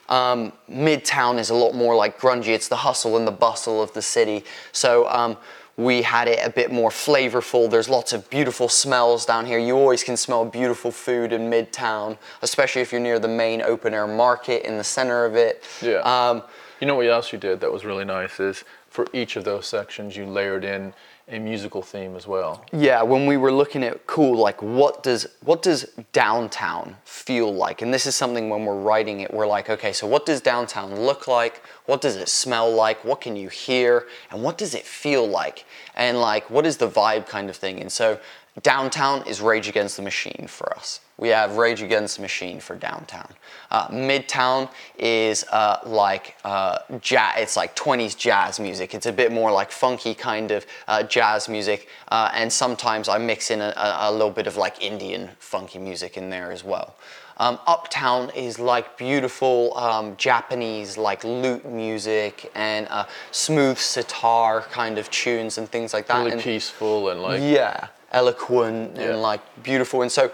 Um, 0.10 0.52
Midtown 0.70 1.40
is 1.40 1.50
a 1.50 1.56
lot 1.56 1.74
more 1.74 1.96
like 1.96 2.20
grungy. 2.20 2.48
It's 2.48 2.68
the 2.68 2.76
hustle 2.76 3.16
and 3.16 3.26
the 3.26 3.32
bustle 3.32 3.82
of 3.82 3.94
the 3.94 4.02
city. 4.02 4.44
So 4.72 5.08
um, 5.10 5.38
we 5.78 6.02
had 6.02 6.28
it 6.28 6.40
a 6.46 6.50
bit 6.50 6.72
more 6.72 6.90
flavorful. 6.90 7.70
There's 7.70 7.88
lots 7.88 8.12
of 8.12 8.30
beautiful 8.30 8.68
smells 8.68 9.26
down 9.26 9.46
here. 9.46 9.60
You 9.60 9.78
always 9.78 10.04
can 10.04 10.18
smell 10.18 10.44
beautiful 10.44 10.92
food 10.92 11.32
in 11.32 11.50
Midtown, 11.50 12.18
especially 12.42 12.82
if 12.82 12.92
you're 12.92 13.00
near 13.00 13.18
the 13.20 13.30
main 13.30 13.62
open 13.62 13.94
air 13.94 14.08
market 14.08 14.68
in 14.68 14.78
the 14.78 14.84
center 14.84 15.24
of 15.24 15.36
it. 15.36 15.64
Yeah. 15.82 16.00
Um, 16.00 16.44
you 16.80 16.88
know 16.88 16.96
what 16.96 17.08
else 17.08 17.32
you 17.32 17.40
did 17.40 17.60
that 17.62 17.72
was 17.72 17.86
really 17.86 18.06
nice 18.06 18.40
is 18.40 18.64
for 18.90 19.08
each 19.14 19.36
of 19.36 19.44
those 19.44 19.68
sections 19.68 20.16
you 20.16 20.26
layered 20.26 20.64
in 20.64 20.94
a 21.32 21.38
musical 21.38 21.82
theme 21.82 22.16
as 22.16 22.28
well. 22.28 22.66
Yeah, 22.72 23.04
when 23.04 23.28
we 23.28 23.38
were 23.38 23.52
looking 23.52 23.84
at 23.84 24.08
cool, 24.08 24.38
like 24.38 24.62
what 24.62 25.04
does 25.04 25.28
what 25.44 25.62
does 25.62 25.84
downtown 26.12 26.96
feel 27.06 27.54
like? 27.54 27.82
And 27.82 27.94
this 27.94 28.06
is 28.08 28.16
something 28.16 28.50
when 28.50 28.66
we're 28.66 28.80
writing 28.80 29.22
it, 29.22 29.32
we're 29.34 29.48
like, 29.48 29.70
okay, 29.70 29.94
so 29.94 30.08
what 30.08 30.26
does 30.26 30.42
downtown 30.42 31.00
look 31.00 31.28
like? 31.28 31.62
What 31.86 32.02
does 32.02 32.16
it 32.16 32.30
smell 32.30 32.72
like? 32.74 33.06
What 33.06 33.22
can 33.22 33.36
you 33.36 33.50
hear? 33.50 34.08
And 34.32 34.42
what 34.42 34.58
does 34.58 34.74
it 34.74 34.86
feel 34.86 35.28
like? 35.28 35.66
And 35.96 36.20
like, 36.20 36.50
what 36.50 36.66
is 36.66 36.78
the 36.78 36.90
vibe 36.90 37.28
kind 37.28 37.50
of 37.50 37.56
thing? 37.56 37.80
And 37.80 37.92
so 37.92 38.20
downtown 38.62 39.26
is 39.28 39.42
Rage 39.42 39.68
Against 39.68 39.98
the 39.98 40.04
Machine 40.04 40.48
for 40.48 40.76
us 40.76 41.02
we 41.20 41.30
have 41.30 41.58
Rage 41.58 41.82
Against 41.82 42.16
the 42.16 42.22
Machine 42.22 42.60
for 42.60 42.76
downtown. 42.76 43.30
Uh, 43.70 43.88
Midtown 43.90 44.70
is 44.98 45.44
uh, 45.52 45.80
like 45.86 46.38
uh, 46.46 46.80
jazz, 47.02 47.34
it's 47.38 47.58
like 47.58 47.76
20s 47.76 48.18
jazz 48.18 48.60
music. 48.60 48.96
It's 48.96 49.06
a 49.06 49.12
bit 49.12 49.32
more 49.32 49.52
like 49.52 49.70
funky 49.70 50.16
kind 50.16 50.52
of 50.52 50.66
uh, 50.88 51.04
jazz 51.04 51.50
music, 51.50 51.90
uh, 52.08 52.32
and 52.34 52.52
sometimes 52.52 53.10
I 53.10 53.18
mix 53.18 53.52
in 53.52 53.60
a, 53.60 53.74
a, 53.76 54.12
little 54.12 54.32
bit 54.32 54.48
of 54.48 54.56
like 54.56 54.82
Indian 54.82 55.30
funky 55.40 55.78
music 55.78 56.16
in 56.16 56.30
there 56.30 56.52
as 56.52 56.64
well. 56.64 56.96
Um, 57.38 57.60
Uptown 57.68 58.32
is 58.32 58.60
like 58.60 58.98
beautiful 58.98 59.78
um, 59.78 60.16
Japanese 60.18 60.98
like 60.98 61.24
lute 61.24 61.66
music 61.66 62.52
and 62.56 62.88
uh, 62.90 63.06
smooth 63.32 63.78
sitar 63.78 64.62
kind 64.62 64.98
of 64.98 65.10
tunes 65.12 65.58
and 65.58 65.68
things 65.70 65.94
like 65.94 66.08
that. 66.08 66.20
Really 66.20 66.32
and, 66.34 66.42
peaceful 66.42 67.10
and 67.10 67.22
like 67.22 67.42
yeah, 67.42 67.88
eloquent 68.12 68.96
yeah. 68.96 69.10
and 69.10 69.22
like 69.22 69.42
beautiful. 69.64 70.02
And 70.02 70.12
so 70.12 70.32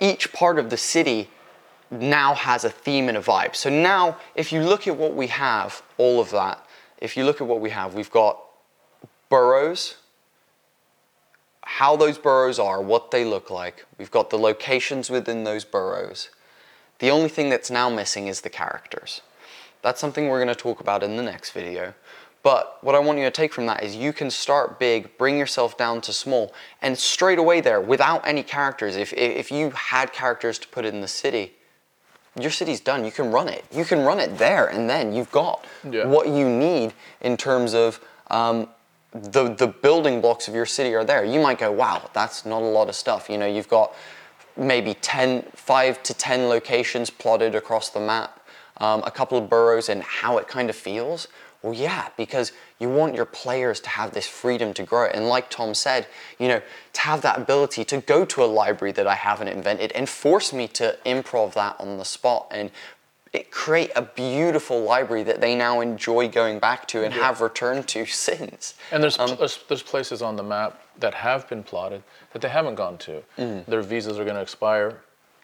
each 0.00 0.32
part 0.32 0.58
of 0.58 0.70
the 0.70 0.76
city 0.76 1.28
now 1.90 2.34
has 2.34 2.64
a 2.64 2.70
theme 2.70 3.08
and 3.08 3.18
a 3.18 3.20
vibe. 3.20 3.54
So 3.56 3.68
now, 3.68 4.16
if 4.34 4.52
you 4.52 4.62
look 4.62 4.86
at 4.86 4.96
what 4.96 5.14
we 5.14 5.26
have, 5.28 5.82
all 5.98 6.20
of 6.20 6.30
that, 6.30 6.64
if 6.98 7.16
you 7.16 7.24
look 7.24 7.40
at 7.40 7.46
what 7.46 7.60
we 7.60 7.70
have, 7.70 7.94
we've 7.94 8.10
got 8.10 8.38
boroughs, 9.28 9.96
how 11.62 11.96
those 11.96 12.18
boroughs 12.18 12.58
are, 12.58 12.80
what 12.80 13.10
they 13.10 13.24
look 13.24 13.50
like. 13.50 13.86
We've 13.98 14.10
got 14.10 14.30
the 14.30 14.38
locations 14.38 15.10
within 15.10 15.44
those 15.44 15.64
boroughs. 15.64 16.30
The 16.98 17.10
only 17.10 17.28
thing 17.28 17.48
that's 17.48 17.70
now 17.70 17.88
missing 17.88 18.26
is 18.28 18.42
the 18.42 18.50
characters. 18.50 19.22
That's 19.82 20.00
something 20.00 20.28
we're 20.28 20.42
going 20.44 20.54
to 20.54 20.60
talk 20.60 20.80
about 20.80 21.02
in 21.02 21.16
the 21.16 21.22
next 21.22 21.50
video. 21.52 21.94
But 22.42 22.78
what 22.82 22.94
I 22.94 22.98
want 23.00 23.18
you 23.18 23.24
to 23.24 23.30
take 23.30 23.52
from 23.52 23.66
that 23.66 23.82
is 23.82 23.94
you 23.96 24.12
can 24.12 24.30
start 24.30 24.78
big, 24.78 25.16
bring 25.18 25.38
yourself 25.38 25.76
down 25.76 26.00
to 26.02 26.12
small, 26.12 26.54
and 26.80 26.96
straight 26.98 27.38
away 27.38 27.60
there, 27.60 27.80
without 27.80 28.26
any 28.26 28.42
characters, 28.42 28.96
if, 28.96 29.12
if 29.12 29.50
you 29.50 29.70
had 29.70 30.12
characters 30.12 30.58
to 30.60 30.68
put 30.68 30.84
in 30.86 31.02
the 31.02 31.08
city, 31.08 31.52
your 32.40 32.50
city's 32.50 32.80
done. 32.80 33.04
You 33.04 33.10
can 33.10 33.30
run 33.30 33.48
it. 33.48 33.64
You 33.72 33.84
can 33.84 34.00
run 34.04 34.20
it 34.20 34.38
there, 34.38 34.66
and 34.68 34.88
then 34.88 35.12
you've 35.12 35.30
got 35.32 35.66
Yeah. 35.90 36.06
what 36.06 36.28
you 36.28 36.48
need 36.48 36.94
in 37.20 37.36
terms 37.36 37.74
of 37.74 38.00
um, 38.28 38.68
the 39.12 39.52
the 39.54 39.66
building 39.66 40.20
blocks 40.20 40.46
of 40.48 40.54
your 40.54 40.64
city 40.66 40.94
are 40.94 41.04
there. 41.04 41.24
You 41.24 41.40
might 41.40 41.58
go, 41.58 41.70
wow, 41.72 42.08
that's 42.14 42.46
not 42.46 42.62
a 42.62 42.64
lot 42.78 42.88
of 42.88 42.94
stuff. 42.94 43.28
You 43.28 43.36
know, 43.36 43.46
you've 43.46 43.68
got 43.68 43.92
maybe 44.56 44.94
10, 44.94 45.42
5 45.54 46.02
to 46.04 46.14
10 46.14 46.48
locations 46.48 47.10
plotted 47.10 47.54
across 47.54 47.90
the 47.90 48.00
map, 48.00 48.40
um, 48.78 49.02
a 49.04 49.10
couple 49.10 49.36
of 49.36 49.50
boroughs, 49.50 49.88
and 49.88 50.02
how 50.02 50.38
it 50.38 50.46
kind 50.48 50.70
of 50.70 50.76
feels. 50.76 51.26
Well, 51.62 51.74
yeah, 51.74 52.08
because 52.16 52.52
you 52.78 52.88
want 52.88 53.14
your 53.14 53.26
players 53.26 53.80
to 53.80 53.90
have 53.90 54.12
this 54.12 54.26
freedom 54.26 54.72
to 54.74 54.82
grow. 54.82 55.06
And 55.08 55.28
like 55.28 55.50
Tom 55.50 55.74
said, 55.74 56.06
you 56.38 56.48
know, 56.48 56.62
to 56.94 57.00
have 57.02 57.20
that 57.22 57.38
ability 57.38 57.84
to 57.84 57.98
go 57.98 58.24
to 58.24 58.42
a 58.42 58.46
library 58.46 58.92
that 58.92 59.06
I 59.06 59.14
haven't 59.14 59.48
invented 59.48 59.92
and 59.92 60.08
force 60.08 60.52
me 60.52 60.68
to 60.68 60.96
improv 61.04 61.52
that 61.54 61.76
on 61.78 61.98
the 61.98 62.04
spot 62.04 62.48
and 62.50 62.70
it 63.32 63.50
create 63.50 63.92
a 63.94 64.02
beautiful 64.02 64.82
library 64.82 65.22
that 65.22 65.40
they 65.40 65.54
now 65.54 65.80
enjoy 65.80 66.28
going 66.28 66.58
back 66.58 66.88
to 66.88 67.04
and 67.04 67.14
have 67.14 67.40
returned 67.40 67.86
to 67.88 68.04
since. 68.26 68.74
And 68.90 69.02
there's, 69.02 69.18
Um, 69.18 69.36
there's 69.38 69.58
there's 69.68 69.82
places 69.82 70.20
on 70.22 70.36
the 70.36 70.42
map 70.42 70.80
that 70.98 71.14
have 71.14 71.48
been 71.48 71.62
plotted 71.62 72.02
that 72.32 72.42
they 72.42 72.48
haven't 72.48 72.74
gone 72.74 72.98
to. 72.98 73.22
Mm. 73.38 73.66
Their 73.66 73.82
visas 73.82 74.18
are 74.18 74.24
going 74.24 74.36
to 74.36 74.42
expire 74.42 74.96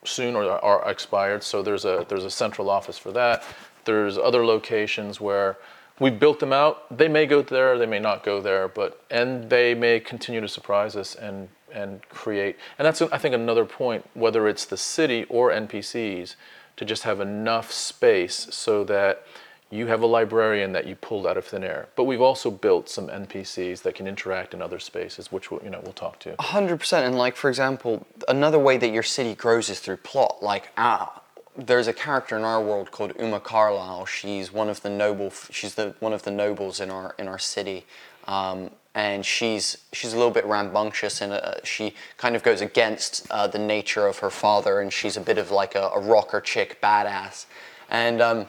soon 0.04 0.34
or 0.34 0.44
are 0.44 0.90
expired, 0.90 1.44
so 1.44 1.62
there's 1.62 1.84
a 1.84 2.04
there's 2.08 2.24
a 2.24 2.30
central 2.30 2.70
office 2.70 2.98
for 2.98 3.12
that. 3.12 3.44
There's 3.84 4.18
other 4.18 4.44
locations 4.44 5.20
where 5.20 5.56
we 5.98 6.10
built 6.10 6.40
them 6.40 6.52
out. 6.52 6.96
They 6.96 7.08
may 7.08 7.26
go 7.26 7.42
there, 7.42 7.78
they 7.78 7.86
may 7.86 7.98
not 7.98 8.22
go 8.22 8.40
there, 8.40 8.68
but 8.68 9.02
and 9.10 9.48
they 9.48 9.74
may 9.74 10.00
continue 10.00 10.40
to 10.40 10.48
surprise 10.48 10.96
us 10.96 11.14
and 11.14 11.48
and 11.72 12.06
create. 12.08 12.56
And 12.78 12.86
that's 12.86 13.02
I 13.02 13.18
think 13.18 13.34
another 13.34 13.64
point, 13.64 14.08
whether 14.14 14.48
it's 14.48 14.64
the 14.64 14.76
city 14.76 15.24
or 15.28 15.50
NPCs, 15.50 16.36
to 16.76 16.84
just 16.84 17.04
have 17.04 17.20
enough 17.20 17.72
space 17.72 18.48
so 18.50 18.84
that 18.84 19.26
you 19.70 19.86
have 19.88 20.00
a 20.00 20.06
librarian 20.06 20.72
that 20.72 20.86
you 20.86 20.94
pulled 20.94 21.26
out 21.26 21.36
of 21.36 21.44
thin 21.44 21.64
air. 21.64 21.88
But 21.96 22.04
we've 22.04 22.20
also 22.20 22.50
built 22.50 22.88
some 22.88 23.08
NPCs 23.08 23.82
that 23.82 23.96
can 23.96 24.06
interact 24.06 24.54
in 24.54 24.62
other 24.62 24.78
spaces, 24.78 25.32
which 25.32 25.50
we'll, 25.50 25.60
you 25.62 25.70
know 25.70 25.80
we'll 25.82 25.92
talk 25.92 26.20
to. 26.20 26.36
Hundred 26.38 26.78
percent, 26.78 27.06
and 27.06 27.16
like 27.16 27.36
for 27.36 27.48
example, 27.48 28.06
another 28.28 28.58
way 28.58 28.76
that 28.76 28.90
your 28.90 29.02
city 29.02 29.34
grows 29.34 29.68
is 29.68 29.80
through 29.80 29.98
plot. 29.98 30.38
Like, 30.42 30.70
ah, 30.76 31.22
there's 31.56 31.88
a 31.88 31.92
character 31.92 32.36
in 32.36 32.44
our 32.44 32.62
world 32.62 32.90
called 32.90 33.12
Uma 33.18 33.40
Carlisle. 33.40 34.06
She's 34.06 34.52
one 34.52 34.68
of 34.68 34.82
the 34.82 34.90
noble. 34.90 35.32
She's 35.50 35.74
the 35.74 35.94
one 36.00 36.12
of 36.12 36.22
the 36.22 36.30
nobles 36.30 36.80
in 36.80 36.90
our 36.90 37.14
in 37.18 37.28
our 37.28 37.38
city, 37.38 37.86
um, 38.26 38.70
and 38.94 39.24
she's 39.24 39.78
she's 39.92 40.12
a 40.12 40.16
little 40.16 40.32
bit 40.32 40.44
rambunctious, 40.46 41.20
and 41.20 41.32
uh, 41.32 41.54
she 41.64 41.94
kind 42.16 42.36
of 42.36 42.42
goes 42.42 42.60
against 42.60 43.26
uh, 43.30 43.46
the 43.46 43.58
nature 43.58 44.06
of 44.06 44.18
her 44.18 44.30
father, 44.30 44.80
and 44.80 44.92
she's 44.92 45.16
a 45.16 45.20
bit 45.20 45.38
of 45.38 45.50
like 45.50 45.74
a, 45.74 45.90
a 45.94 46.00
rocker 46.00 46.40
chick 46.40 46.80
badass, 46.80 47.46
and. 47.90 48.20
Um, 48.20 48.46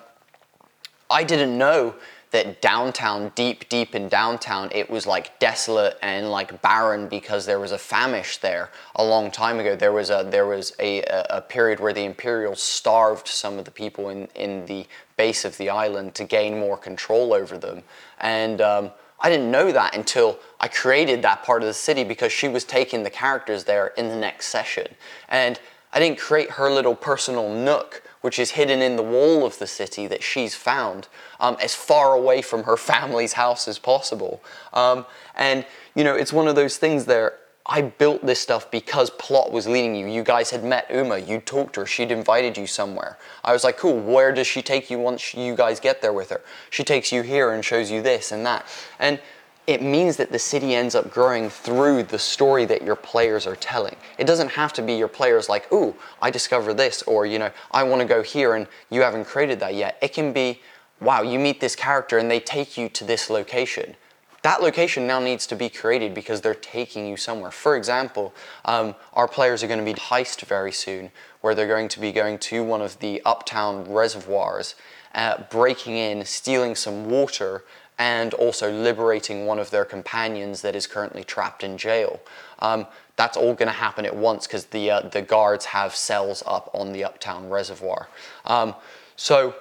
I 1.10 1.24
didn't 1.24 1.58
know 1.58 1.96
that 2.32 2.62
downtown, 2.62 3.32
deep, 3.36 3.70
deep 3.70 3.96
in 3.96 4.10
downtown, 4.10 4.70
it 4.74 4.90
was 4.90 5.08
like 5.08 5.40
desolate 5.40 5.98
and 6.02 6.30
like 6.30 6.62
barren 6.62 7.08
because 7.08 7.46
there 7.46 7.60
was 7.60 7.72
a 7.72 7.78
famish 7.78 8.38
there 8.38 8.70
a 8.96 9.04
long 9.04 9.32
time 9.32 9.60
ago. 9.60 9.76
There 9.76 9.94
was 9.94 10.10
a 10.10 10.28
there 10.30 10.46
was 10.46 10.74
a, 10.80 11.04
a 11.30 11.42
period 11.42 11.80
where 11.80 11.94
the 11.94 12.04
Imperials 12.04 12.62
starved 12.62 13.28
some 13.28 13.58
of 13.58 13.66
the 13.66 13.72
people 13.72 14.10
in, 14.10 14.28
in 14.36 14.66
the 14.66 14.86
base 15.16 15.46
of 15.46 15.58
the 15.58 15.70
island 15.70 16.16
to 16.16 16.26
gain 16.26 16.60
more 16.60 16.78
control 16.78 17.34
over 17.34 17.58
them. 17.58 17.84
And 18.20 18.60
um, 18.62 18.92
I 19.20 19.30
didn't 19.30 19.50
know 19.50 19.72
that 19.72 19.96
until 19.96 20.40
I 20.60 20.68
created 20.68 21.22
that 21.24 21.44
part 21.44 21.64
of 21.64 21.68
the 21.68 21.74
city 21.74 22.04
because 22.04 22.32
she 22.32 22.48
was 22.48 22.64
taking 22.64 23.04
the 23.04 23.10
characters 23.10 23.64
there 23.64 23.88
in 23.98 24.10
the 24.10 24.16
next 24.16 24.48
session. 24.48 24.88
And 25.30 25.60
I 25.94 26.00
didn't 26.00 26.20
create 26.20 26.52
her 26.52 26.70
little 26.70 26.96
personal 26.96 27.52
nook 27.52 28.04
which 28.28 28.40
is 28.40 28.52
hidden 28.52 28.82
in 28.82 28.98
the 28.98 29.02
wall 29.02 29.46
of 29.46 29.58
the 29.58 29.66
city 29.66 30.06
that 30.06 30.22
she's 30.22 30.54
found, 30.54 31.08
um, 31.40 31.56
as 31.62 31.74
far 31.74 32.14
away 32.14 32.42
from 32.42 32.64
her 32.64 32.76
family's 32.76 33.32
house 33.32 33.70
as 33.70 33.80
possible. 33.80 34.44
Um, 34.74 35.06
and, 35.34 35.66
you 35.96 36.04
know, 36.04 36.14
it's 36.14 36.34
one 36.34 36.50
of 36.50 36.58
those 36.58 36.76
things 36.76 37.06
there. 37.06 37.36
I 37.66 37.84
built 37.84 38.26
this 38.26 38.42
stuff 38.42 38.70
because 38.70 39.12
plot 39.12 39.54
was 39.54 39.66
leading 39.66 39.96
you. 39.96 40.08
You 40.08 40.24
guys 40.24 40.50
had 40.50 40.66
met 40.66 40.88
Uma, 40.92 41.20
you 41.20 41.40
talked 41.40 41.76
to 41.76 41.80
her, 41.80 41.86
she'd 41.86 42.12
invited 42.12 42.58
you 42.58 42.68
somewhere. 42.68 43.18
I 43.46 43.54
was 43.54 43.64
like, 43.64 43.78
cool, 43.78 43.98
where 43.98 44.34
does 44.34 44.46
she 44.46 44.62
take 44.62 44.92
you 44.92 45.00
once 45.00 45.34
you 45.34 45.56
guys 45.56 45.80
get 45.80 46.02
there 46.02 46.12
with 46.12 46.30
her? 46.30 46.42
She 46.70 46.84
takes 46.84 47.14
you 47.14 47.22
here 47.22 47.54
and 47.54 47.64
shows 47.64 47.90
you 47.90 48.02
this 48.02 48.34
and 48.34 48.46
that. 48.46 48.66
And 49.00 49.22
it 49.68 49.82
means 49.82 50.16
that 50.16 50.32
the 50.32 50.40
city 50.40 50.74
ends 50.74 50.96
up 50.96 51.12
growing 51.12 51.50
through 51.50 52.04
the 52.04 52.18
story 52.18 52.64
that 52.66 52.82
your 52.82 52.96
players 52.96 53.46
are 53.46 53.58
telling. 53.58 53.98
It 54.18 54.26
doesn't 54.26 54.50
have 54.50 54.72
to 54.74 54.82
be 54.82 54.94
your 54.94 55.10
players 55.10 55.50
like, 55.50 55.72
ooh, 55.74 55.94
I 56.22 56.32
discover 56.32 56.74
this, 56.74 57.02
or, 57.04 57.26
you 57.26 57.38
know, 57.38 57.52
I 57.72 57.84
want 57.84 58.02
to 58.02 58.08
go 58.08 58.24
here 58.24 58.56
and 58.56 58.66
you 58.90 59.02
haven't 59.02 59.26
created 59.26 59.60
that 59.60 59.76
yet. 59.76 59.98
It 60.02 60.14
can 60.14 60.32
be, 60.32 60.62
wow, 61.02 61.22
you 61.22 61.38
meet 61.38 61.60
this 61.60 61.76
character 61.76 62.18
and 62.18 62.32
they 62.32 62.40
take 62.40 62.78
you 62.78 62.88
to 62.88 63.04
this 63.04 63.30
location. 63.30 63.98
That 64.44 64.62
location 64.62 65.06
now 65.06 65.20
needs 65.20 65.46
to 65.48 65.56
be 65.56 65.68
created 65.68 66.14
because 66.14 66.40
they're 66.40 66.56
taking 66.56 67.06
you 67.06 67.18
somewhere. 67.18 67.52
For 67.52 67.76
example, 67.76 68.34
um, 68.64 68.96
our 69.14 69.28
players 69.28 69.64
are 69.64 69.68
going 69.68 69.84
to 69.84 69.86
be 69.86 70.00
heist 70.00 70.46
very 70.46 70.72
soon, 70.72 71.12
where 71.42 71.54
they're 71.54 71.68
going 71.68 71.90
to 71.90 72.00
be 72.00 72.14
going 72.14 72.38
to 72.40 72.64
one 72.64 72.82
of 72.82 73.00
the 73.00 73.22
uptown 73.26 73.92
reservoirs, 73.92 74.76
uh, 75.14 75.44
breaking 75.50 75.98
in, 75.98 76.24
stealing 76.24 76.76
some 76.76 77.10
water, 77.10 77.66
and 78.00 78.34
also 78.36 78.72
liberating 78.72 79.46
one 79.46 79.60
of 79.60 79.72
their 79.72 79.86
companions 79.86 80.62
that 80.62 80.76
is 80.76 80.88
currently 80.88 81.24
trapped 81.24 81.64
in 81.64 81.78
jail. 81.78 82.20
Um, 82.60 82.88
that's 83.16 83.36
all 83.36 83.54
going 83.54 83.68
to 83.68 83.74
happen 83.74 84.06
at 84.06 84.16
once 84.16 84.46
because 84.46 84.66
the 84.66 84.92
uh, 84.92 85.02
the 85.02 85.22
guards 85.22 85.66
have 85.66 85.96
cells 85.96 86.44
up 86.46 86.70
on 86.74 86.94
the 86.94 87.04
Uptown 87.04 87.50
Reservoir. 87.50 88.08
Um, 88.46 88.76
so 89.16 89.56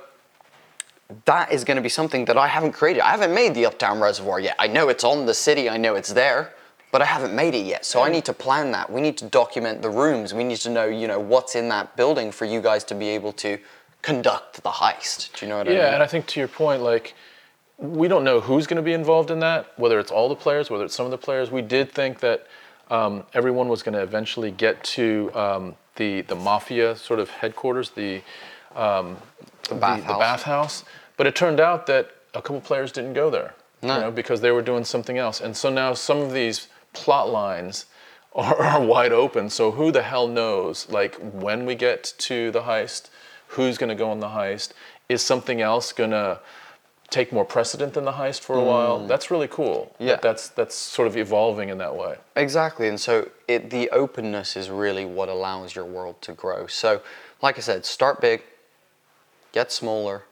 that 1.24 1.52
is 1.52 1.64
going 1.64 1.76
to 1.76 1.82
be 1.82 1.88
something 1.88 2.24
that 2.26 2.36
I 2.36 2.48
haven't 2.48 2.72
created. 2.72 3.00
I 3.00 3.10
haven't 3.10 3.34
made 3.34 3.54
the 3.54 3.64
Uptown 3.66 4.00
Reservoir 4.00 4.40
yet. 4.40 4.56
I 4.58 4.66
know 4.66 4.88
it's 4.88 5.04
on 5.04 5.24
the 5.24 5.34
city. 5.34 5.70
I 5.70 5.76
know 5.76 5.94
it's 5.94 6.12
there. 6.12 6.52
But 6.92 7.02
I 7.02 7.06
haven't 7.06 7.34
made 7.34 7.54
it 7.54 7.66
yet, 7.66 7.84
so 7.84 8.00
I 8.00 8.08
need 8.08 8.24
to 8.26 8.32
plan 8.32 8.70
that. 8.70 8.90
We 8.90 9.00
need 9.00 9.18
to 9.18 9.26
document 9.26 9.82
the 9.82 9.90
rooms. 9.90 10.32
We 10.32 10.44
need 10.44 10.58
to 10.58 10.70
know, 10.70 10.86
you 10.86 11.08
know, 11.08 11.18
what's 11.18 11.54
in 11.54 11.68
that 11.68 11.94
building 11.96 12.30
for 12.30 12.44
you 12.46 12.62
guys 12.62 12.84
to 12.84 12.94
be 12.94 13.08
able 13.08 13.32
to 13.34 13.58
conduct 14.02 14.62
the 14.62 14.70
heist. 14.70 15.36
Do 15.36 15.44
you 15.44 15.50
know 15.50 15.58
what 15.58 15.66
I 15.66 15.70
mean? 15.70 15.78
Yeah, 15.78 15.94
and 15.94 16.02
I 16.02 16.06
think 16.06 16.26
to 16.26 16.40
your 16.40 16.48
point, 16.48 16.80
like 16.80 17.14
we 17.78 18.08
don't 18.08 18.24
know 18.24 18.40
who's 18.40 18.66
going 18.66 18.76
to 18.76 18.82
be 18.82 18.92
involved 18.94 19.30
in 19.30 19.40
that, 19.40 19.72
whether 19.78 19.98
it's 19.98 20.10
all 20.10 20.28
the 20.28 20.36
players, 20.36 20.70
whether 20.70 20.84
it's 20.84 20.94
some 20.94 21.04
of 21.06 21.10
the 21.10 21.18
players. 21.18 21.50
We 21.50 21.62
did 21.62 21.92
think 21.92 22.20
that 22.20 22.46
um, 22.90 23.24
everyone 23.34 23.68
was 23.68 23.82
going 23.82 23.92
to 23.94 24.02
eventually 24.02 24.50
get 24.50 24.82
to 24.84 25.30
um, 25.34 25.76
the 25.96 26.22
the 26.22 26.34
mafia 26.34 26.96
sort 26.96 27.20
of 27.20 27.28
headquarters, 27.30 27.90
the 27.90 28.22
um, 28.74 29.16
the, 29.68 29.74
bathhouse. 29.74 30.06
the 30.06 30.18
bathhouse. 30.18 30.84
But 31.16 31.26
it 31.26 31.34
turned 31.34 31.60
out 31.60 31.86
that 31.86 32.10
a 32.34 32.42
couple 32.42 32.60
players 32.60 32.92
didn't 32.92 33.14
go 33.14 33.30
there, 33.30 33.54
No. 33.82 33.94
you 33.94 34.00
know, 34.02 34.10
because 34.10 34.40
they 34.42 34.50
were 34.50 34.62
doing 34.62 34.84
something 34.84 35.16
else. 35.16 35.40
And 35.40 35.56
so 35.56 35.70
now 35.70 35.94
some 35.94 36.18
of 36.18 36.32
these 36.32 36.68
plot 36.92 37.30
lines 37.30 37.86
are, 38.34 38.62
are 38.62 38.82
wide 38.84 39.12
open. 39.12 39.48
So 39.50 39.70
who 39.70 39.90
the 39.90 40.02
hell 40.02 40.28
knows? 40.28 40.88
Like 40.90 41.14
when 41.16 41.64
we 41.66 41.74
get 41.74 42.12
to 42.18 42.50
the 42.50 42.62
heist, 42.62 43.08
who's 43.48 43.78
going 43.78 43.88
to 43.88 43.94
go 43.94 44.10
on 44.10 44.20
the 44.20 44.28
heist? 44.28 44.72
Is 45.08 45.22
something 45.22 45.60
else 45.62 45.92
going 45.92 46.10
to 46.10 46.40
take 47.10 47.32
more 47.32 47.44
precedent 47.44 47.94
than 47.94 48.04
the 48.04 48.12
heist 48.12 48.40
for 48.40 48.56
a 48.56 48.62
while? 48.62 49.06
That's 49.06 49.30
really 49.30 49.48
cool. 49.48 49.94
Mm. 50.00 50.06
Yeah. 50.06 50.16
that's 50.16 50.48
that's 50.48 50.74
sort 50.74 51.08
of 51.08 51.16
evolving 51.16 51.68
in 51.68 51.78
that 51.78 51.94
way. 51.94 52.16
Exactly, 52.34 52.88
and 52.88 53.00
so 53.00 53.28
it, 53.48 53.70
the 53.70 53.88
openness 53.90 54.56
is 54.56 54.70
really 54.70 55.04
what 55.04 55.28
allows 55.28 55.74
your 55.74 55.84
world 55.84 56.20
to 56.22 56.32
grow. 56.32 56.66
So, 56.66 57.00
like 57.42 57.56
I 57.58 57.60
said, 57.60 57.84
start 57.84 58.20
big, 58.20 58.42
get 59.52 59.72
smaller, 59.72 60.24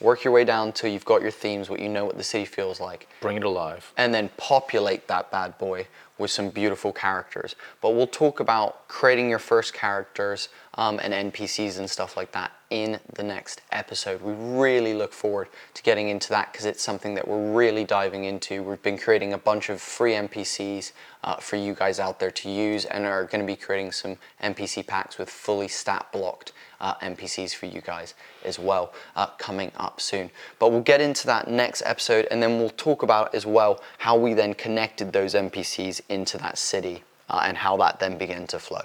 work 0.00 0.24
your 0.24 0.32
way 0.32 0.44
down 0.44 0.72
till 0.72 0.90
you've 0.90 1.04
got 1.04 1.22
your 1.22 1.30
themes, 1.30 1.68
what 1.68 1.80
you 1.80 1.88
know 1.88 2.04
what 2.04 2.16
the 2.16 2.24
city 2.24 2.44
feels 2.44 2.80
like, 2.80 3.08
Bring 3.20 3.36
it 3.36 3.44
alive. 3.44 3.92
and 3.96 4.14
then 4.14 4.30
populate 4.36 5.08
that 5.08 5.30
bad 5.30 5.58
boy 5.58 5.86
with 6.18 6.30
some 6.30 6.50
beautiful 6.50 6.92
characters. 6.92 7.56
But 7.80 7.90
we'll 7.90 8.06
talk 8.06 8.40
about 8.40 8.86
creating 8.88 9.30
your 9.30 9.38
first 9.38 9.72
characters 9.72 10.48
um, 10.74 11.00
and 11.02 11.32
NPCs 11.32 11.78
and 11.78 11.88
stuff 11.88 12.16
like 12.16 12.32
that 12.32 12.52
in 12.70 13.00
the 13.14 13.22
next 13.22 13.62
episode. 13.72 14.22
We 14.22 14.32
really 14.32 14.94
look 14.94 15.12
forward 15.12 15.48
to 15.74 15.82
getting 15.82 16.08
into 16.08 16.28
that 16.30 16.52
because 16.52 16.66
it's 16.66 16.82
something 16.82 17.14
that 17.14 17.26
we're 17.26 17.52
really 17.52 17.84
diving 17.84 18.24
into. 18.24 18.62
We've 18.62 18.82
been 18.82 18.96
creating 18.96 19.32
a 19.32 19.38
bunch 19.38 19.68
of 19.68 19.80
free 19.80 20.12
NPCs 20.12 20.92
uh, 21.24 21.36
for 21.36 21.56
you 21.56 21.74
guys 21.74 21.98
out 21.98 22.20
there 22.20 22.30
to 22.30 22.50
use 22.50 22.84
and 22.84 23.04
are 23.04 23.24
going 23.24 23.40
to 23.40 23.46
be 23.46 23.56
creating 23.56 23.92
some 23.92 24.16
NPC 24.42 24.86
packs 24.86 25.18
with 25.18 25.28
fully 25.28 25.68
stat 25.68 26.06
blocked 26.12 26.52
uh, 26.80 26.94
NPCs 26.96 27.54
for 27.54 27.66
you 27.66 27.80
guys 27.80 28.14
as 28.44 28.58
well 28.58 28.92
uh, 29.16 29.26
coming 29.38 29.72
up 29.76 30.00
soon. 30.00 30.30
But 30.58 30.70
we'll 30.70 30.80
get 30.80 31.00
into 31.00 31.26
that 31.26 31.48
next 31.48 31.82
episode 31.84 32.26
and 32.30 32.42
then 32.42 32.58
we'll 32.58 32.70
talk 32.70 33.02
about 33.02 33.34
as 33.34 33.44
well 33.44 33.82
how 33.98 34.16
we 34.16 34.32
then 34.32 34.54
connected 34.54 35.12
those 35.12 35.34
NPCs 35.34 36.00
into 36.08 36.38
that 36.38 36.56
city 36.56 37.02
uh, 37.28 37.42
and 37.44 37.56
how 37.56 37.76
that 37.78 38.00
then 38.00 38.16
began 38.16 38.46
to 38.48 38.58
flow. 38.58 38.82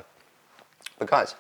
But 0.97 1.09
guys, 1.09 1.35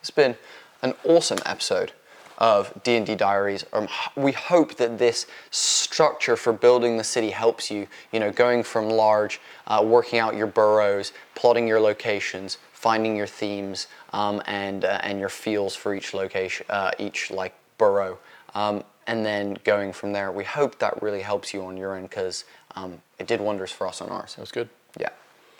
it's 0.00 0.10
been 0.10 0.36
an 0.82 0.94
awesome 1.04 1.38
episode. 1.46 1.92
of 2.38 2.70
D&D 2.82 3.14
Diaries. 3.14 3.64
Um, 3.72 3.88
we 4.14 4.32
hope 4.32 4.74
that 4.76 4.98
this 4.98 5.26
structure 5.50 6.36
for 6.36 6.52
building 6.52 6.98
the 6.98 7.04
city 7.04 7.30
helps 7.30 7.70
you, 7.70 7.86
you 8.12 8.20
know, 8.20 8.30
going 8.30 8.62
from 8.62 8.90
large, 8.90 9.40
uh, 9.66 9.82
working 9.82 10.18
out 10.18 10.34
your 10.34 10.46
boroughs, 10.46 11.14
plotting 11.34 11.66
your 11.66 11.80
locations, 11.80 12.58
finding 12.74 13.16
your 13.16 13.26
themes, 13.26 13.86
um, 14.12 14.42
and, 14.46 14.84
uh, 14.84 15.00
and 15.02 15.18
your 15.18 15.30
feels 15.30 15.74
for 15.74 15.94
each 15.94 16.12
location, 16.12 16.66
uh, 16.68 16.90
each 16.98 17.30
like 17.30 17.54
borough. 17.78 18.18
Um, 18.54 18.84
and 19.06 19.24
then 19.24 19.56
going 19.64 19.92
from 19.92 20.12
there, 20.12 20.30
we 20.30 20.44
hope 20.44 20.78
that 20.78 21.02
really 21.02 21.22
helps 21.22 21.54
you 21.54 21.64
on 21.64 21.76
your 21.76 21.96
end 21.96 22.10
because 22.10 22.44
um, 22.74 23.00
it 23.18 23.26
did 23.26 23.40
wonders 23.40 23.72
for 23.72 23.86
us 23.86 24.00
on 24.00 24.10
ours. 24.10 24.34
That 24.34 24.42
was 24.42 24.52
good. 24.52 24.68
Yeah. 24.98 25.10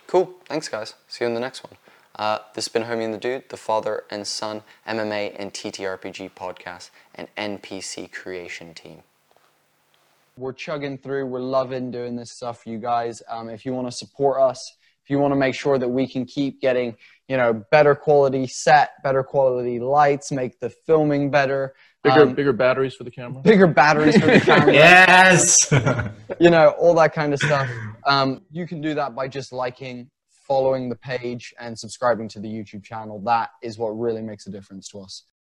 Cool. 0.05 0.33
Thanks, 0.45 0.67
guys. 0.67 0.93
See 1.07 1.23
you 1.23 1.29
in 1.29 1.33
the 1.33 1.39
next 1.39 1.63
one. 1.63 1.73
Uh, 2.17 2.39
this 2.55 2.65
has 2.65 2.73
been 2.73 2.83
Homie 2.83 3.05
and 3.05 3.13
the 3.13 3.19
Dude, 3.19 3.49
the 3.49 3.57
father 3.57 4.03
and 4.09 4.25
son 4.25 4.63
MMA 4.87 5.35
and 5.37 5.53
TTRPG 5.53 6.31
podcast 6.31 6.89
and 7.13 7.27
NPC 7.37 8.11
creation 8.11 8.73
team. 8.73 9.03
We're 10.35 10.53
chugging 10.53 10.97
through. 10.97 11.27
We're 11.27 11.39
loving 11.39 11.91
doing 11.91 12.15
this 12.15 12.31
stuff 12.31 12.65
you 12.65 12.79
guys. 12.79 13.21
Um, 13.29 13.49
if 13.49 13.65
you 13.65 13.73
want 13.73 13.87
to 13.87 13.91
support 13.91 14.41
us, 14.41 14.75
if 15.03 15.11
you 15.11 15.19
want 15.19 15.31
to 15.31 15.35
make 15.35 15.53
sure 15.55 15.77
that 15.77 15.87
we 15.87 16.07
can 16.07 16.25
keep 16.25 16.59
getting, 16.59 16.95
you 17.27 17.37
know, 17.37 17.53
better 17.71 17.93
quality 17.95 18.47
set, 18.47 18.91
better 19.03 19.23
quality 19.23 19.79
lights, 19.79 20.31
make 20.31 20.59
the 20.59 20.69
filming 20.69 21.29
better, 21.29 21.75
Bigger, 22.03 22.21
um, 22.23 22.33
bigger 22.33 22.53
batteries 22.53 22.93
for 22.95 23.03
the 23.03 23.11
camera. 23.11 23.41
bigger 23.41 23.67
batteries 23.67 24.19
for 24.19 24.27
the 24.27 24.39
camera 24.39 24.73
Yes. 24.73 25.71
you 26.39 26.49
know, 26.49 26.69
all 26.79 26.93
that 26.95 27.13
kind 27.13 27.33
of 27.33 27.39
stuff. 27.39 27.69
Um, 28.05 28.41
you 28.51 28.65
can 28.67 28.81
do 28.81 28.93
that 28.95 29.15
by 29.15 29.27
just 29.27 29.51
liking, 29.51 30.09
following 30.47 30.89
the 30.89 30.95
page, 30.95 31.53
and 31.59 31.77
subscribing 31.77 32.27
to 32.29 32.39
the 32.39 32.47
YouTube 32.47 32.83
channel. 32.83 33.21
That 33.25 33.51
is 33.61 33.77
what 33.77 33.89
really 33.89 34.21
makes 34.21 34.47
a 34.47 34.51
difference 34.51 34.87
to 34.89 35.01
us. 35.01 35.27